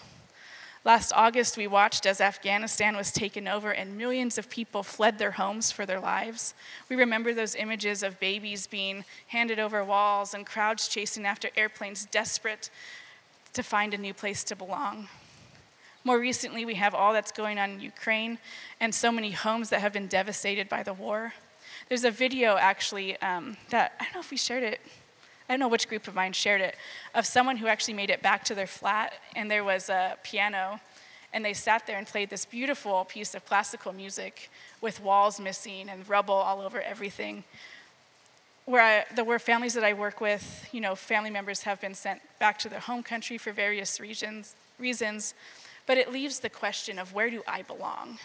Last 0.83 1.13
August, 1.15 1.57
we 1.57 1.67
watched 1.67 2.07
as 2.07 2.19
Afghanistan 2.19 2.95
was 2.95 3.11
taken 3.11 3.47
over 3.47 3.69
and 3.69 3.95
millions 3.95 4.39
of 4.39 4.49
people 4.49 4.81
fled 4.81 5.19
their 5.19 5.31
homes 5.31 5.71
for 5.71 5.85
their 5.85 5.99
lives. 5.99 6.55
We 6.89 6.95
remember 6.95 7.35
those 7.35 7.53
images 7.53 8.01
of 8.01 8.19
babies 8.19 8.65
being 8.65 9.05
handed 9.27 9.59
over 9.59 9.83
walls 9.85 10.33
and 10.33 10.43
crowds 10.43 10.87
chasing 10.87 11.23
after 11.23 11.49
airplanes, 11.55 12.05
desperate 12.05 12.71
to 13.53 13.61
find 13.61 13.93
a 13.93 13.97
new 13.97 14.13
place 14.13 14.43
to 14.45 14.55
belong. 14.55 15.07
More 16.03 16.17
recently, 16.19 16.65
we 16.65 16.75
have 16.75 16.95
all 16.95 17.13
that's 17.13 17.31
going 17.31 17.59
on 17.59 17.71
in 17.71 17.79
Ukraine 17.79 18.39
and 18.79 18.95
so 18.95 19.11
many 19.11 19.29
homes 19.29 19.69
that 19.69 19.81
have 19.81 19.93
been 19.93 20.07
devastated 20.07 20.67
by 20.67 20.81
the 20.81 20.93
war. 20.93 21.33
There's 21.89 22.05
a 22.05 22.11
video 22.11 22.57
actually 22.57 23.21
um, 23.21 23.55
that 23.69 23.93
I 23.99 24.05
don't 24.05 24.15
know 24.15 24.19
if 24.21 24.31
we 24.31 24.37
shared 24.37 24.63
it 24.63 24.81
I 25.51 25.55
don't 25.55 25.59
know 25.59 25.67
which 25.67 25.89
group 25.89 26.07
of 26.07 26.15
mine 26.15 26.31
shared 26.31 26.61
it, 26.61 26.77
of 27.13 27.25
someone 27.25 27.57
who 27.57 27.67
actually 27.67 27.95
made 27.95 28.09
it 28.09 28.21
back 28.21 28.45
to 28.45 28.55
their 28.55 28.65
flat, 28.65 29.11
and 29.35 29.51
there 29.51 29.65
was 29.65 29.89
a 29.89 30.15
piano, 30.23 30.79
and 31.33 31.43
they 31.43 31.51
sat 31.51 31.85
there 31.85 31.97
and 31.97 32.07
played 32.07 32.29
this 32.29 32.45
beautiful 32.45 33.03
piece 33.03 33.35
of 33.35 33.45
classical 33.45 33.91
music 33.91 34.49
with 34.79 35.03
walls 35.03 35.41
missing 35.41 35.89
and 35.89 36.07
rubble 36.07 36.35
all 36.35 36.61
over 36.61 36.79
everything. 36.81 37.43
Where 38.63 38.81
I, 38.81 39.13
the 39.13 39.25
where 39.25 39.39
families 39.39 39.73
that 39.73 39.83
I 39.83 39.91
work 39.91 40.21
with, 40.21 40.69
you 40.71 40.79
know, 40.79 40.95
family 40.95 41.29
members 41.29 41.63
have 41.63 41.81
been 41.81 41.95
sent 41.95 42.21
back 42.39 42.57
to 42.59 42.69
their 42.69 42.79
home 42.79 43.03
country 43.03 43.37
for 43.37 43.51
various 43.51 43.99
reasons, 43.99 44.55
reasons, 44.79 45.33
but 45.85 45.97
it 45.97 46.13
leaves 46.13 46.39
the 46.39 46.49
question 46.49 46.97
of 46.97 47.13
where 47.13 47.29
do 47.29 47.43
I 47.45 47.63
belong? 47.63 48.19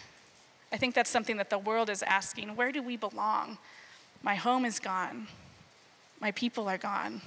I 0.71 0.77
think 0.77 0.95
that's 0.95 1.11
something 1.11 1.39
that 1.39 1.51
the 1.51 1.59
world 1.59 1.91
is 1.91 2.05
asking. 2.05 2.55
Where 2.55 2.71
do 2.71 2.85
we 2.85 2.97
belong? 2.97 3.59
My 4.23 4.37
home 4.37 4.65
is 4.65 4.79
gone. 4.79 5.27
My 6.21 6.31
people 6.33 6.69
are 6.69 6.79
gone. 6.79 7.21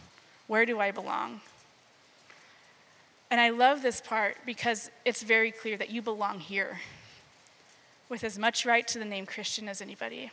Where 0.48 0.66
do 0.66 0.80
I 0.80 0.92
belong? 0.92 1.42
And 3.32 3.40
I 3.40 3.50
love 3.50 3.82
this 3.82 4.02
part 4.02 4.38
because 4.46 4.90
it's 5.06 5.22
very 5.22 5.52
clear 5.52 5.78
that 5.78 5.92
you 5.92 6.02
belong 6.02 6.40
here 6.40 6.80
with 8.10 8.24
as 8.24 8.40
much 8.40 8.66
right 8.66 8.88
to 8.88 8.98
the 8.98 9.06
name 9.06 9.26
Christian 9.28 9.70
as 9.70 9.82
anybody. 9.82 10.32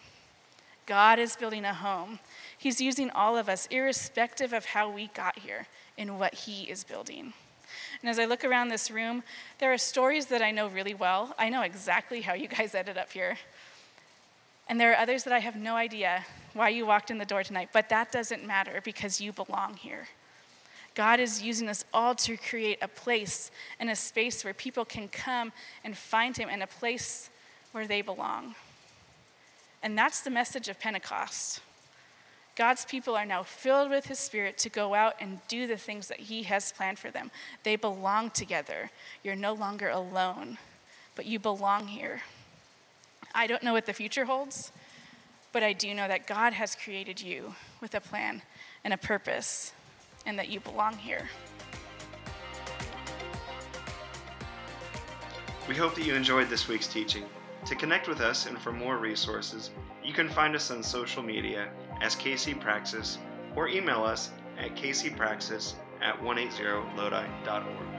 God 0.86 1.18
is 1.18 1.36
building 1.36 1.64
a 1.64 1.74
home. 1.74 2.20
He's 2.56 2.80
using 2.80 3.10
all 3.10 3.36
of 3.36 3.48
us, 3.48 3.66
irrespective 3.70 4.52
of 4.52 4.64
how 4.64 4.88
we 4.88 5.08
got 5.08 5.40
here, 5.40 5.66
in 5.98 6.18
what 6.18 6.34
He 6.34 6.62
is 6.64 6.84
building. 6.84 7.34
And 8.00 8.08
as 8.08 8.18
I 8.18 8.24
look 8.24 8.44
around 8.44 8.68
this 8.68 8.90
room, 8.90 9.22
there 9.58 9.72
are 9.72 9.78
stories 9.78 10.26
that 10.26 10.40
I 10.40 10.50
know 10.50 10.68
really 10.68 10.94
well. 10.94 11.34
I 11.38 11.48
know 11.48 11.62
exactly 11.62 12.22
how 12.22 12.34
you 12.34 12.48
guys 12.48 12.74
ended 12.74 12.96
up 12.96 13.12
here. 13.12 13.36
And 14.68 14.80
there 14.80 14.92
are 14.92 14.96
others 14.96 15.24
that 15.24 15.32
I 15.32 15.40
have 15.40 15.56
no 15.56 15.74
idea 15.76 16.24
why 16.56 16.70
you 16.70 16.86
walked 16.86 17.10
in 17.10 17.18
the 17.18 17.24
door 17.24 17.42
tonight, 17.42 17.70
but 17.72 17.88
that 17.90 18.10
doesn't 18.10 18.46
matter 18.46 18.80
because 18.84 19.20
you 19.20 19.32
belong 19.32 19.74
here. 19.74 20.08
God 20.94 21.20
is 21.20 21.42
using 21.42 21.68
us 21.68 21.84
all 21.92 22.14
to 22.14 22.36
create 22.38 22.78
a 22.80 22.88
place 22.88 23.50
and 23.78 23.90
a 23.90 23.96
space 23.96 24.42
where 24.42 24.54
people 24.54 24.84
can 24.84 25.08
come 25.08 25.52
and 25.84 25.96
find 25.96 26.36
Him 26.36 26.48
and 26.50 26.62
a 26.62 26.66
place 26.66 27.28
where 27.72 27.86
they 27.86 28.00
belong. 28.00 28.54
And 29.82 29.96
that's 29.96 30.22
the 30.22 30.30
message 30.30 30.68
of 30.68 30.80
Pentecost. 30.80 31.60
God's 32.56 32.86
people 32.86 33.14
are 33.14 33.26
now 33.26 33.42
filled 33.42 33.90
with 33.90 34.06
His 34.06 34.18
Spirit 34.18 34.56
to 34.58 34.70
go 34.70 34.94
out 34.94 35.16
and 35.20 35.40
do 35.46 35.66
the 35.66 35.76
things 35.76 36.08
that 36.08 36.20
He 36.20 36.44
has 36.44 36.72
planned 36.72 36.98
for 36.98 37.10
them. 37.10 37.30
They 37.62 37.76
belong 37.76 38.30
together. 38.30 38.90
You're 39.22 39.36
no 39.36 39.52
longer 39.52 39.90
alone, 39.90 40.56
but 41.14 41.26
you 41.26 41.38
belong 41.38 41.88
here. 41.88 42.22
I 43.34 43.46
don't 43.46 43.62
know 43.62 43.74
what 43.74 43.84
the 43.84 43.92
future 43.92 44.24
holds, 44.24 44.72
but 45.56 45.62
I 45.62 45.72
do 45.72 45.94
know 45.94 46.06
that 46.06 46.26
God 46.26 46.52
has 46.52 46.76
created 46.76 47.18
you 47.18 47.54
with 47.80 47.94
a 47.94 48.00
plan 48.02 48.42
and 48.84 48.92
a 48.92 48.98
purpose, 48.98 49.72
and 50.26 50.38
that 50.38 50.50
you 50.50 50.60
belong 50.60 50.98
here. 50.98 51.30
We 55.66 55.74
hope 55.74 55.94
that 55.94 56.04
you 56.04 56.14
enjoyed 56.14 56.50
this 56.50 56.68
week's 56.68 56.86
teaching. 56.86 57.24
To 57.64 57.74
connect 57.74 58.06
with 58.06 58.20
us 58.20 58.44
and 58.44 58.58
for 58.58 58.70
more 58.70 58.98
resources, 58.98 59.70
you 60.04 60.12
can 60.12 60.28
find 60.28 60.54
us 60.54 60.70
on 60.70 60.82
social 60.82 61.22
media 61.22 61.70
as 62.02 62.14
KC 62.14 62.60
Praxis 62.60 63.16
or 63.56 63.66
email 63.66 64.04
us 64.04 64.32
at 64.58 64.76
kcpraxis 64.76 65.72
at 66.02 66.20
180lodi.org. 66.20 67.95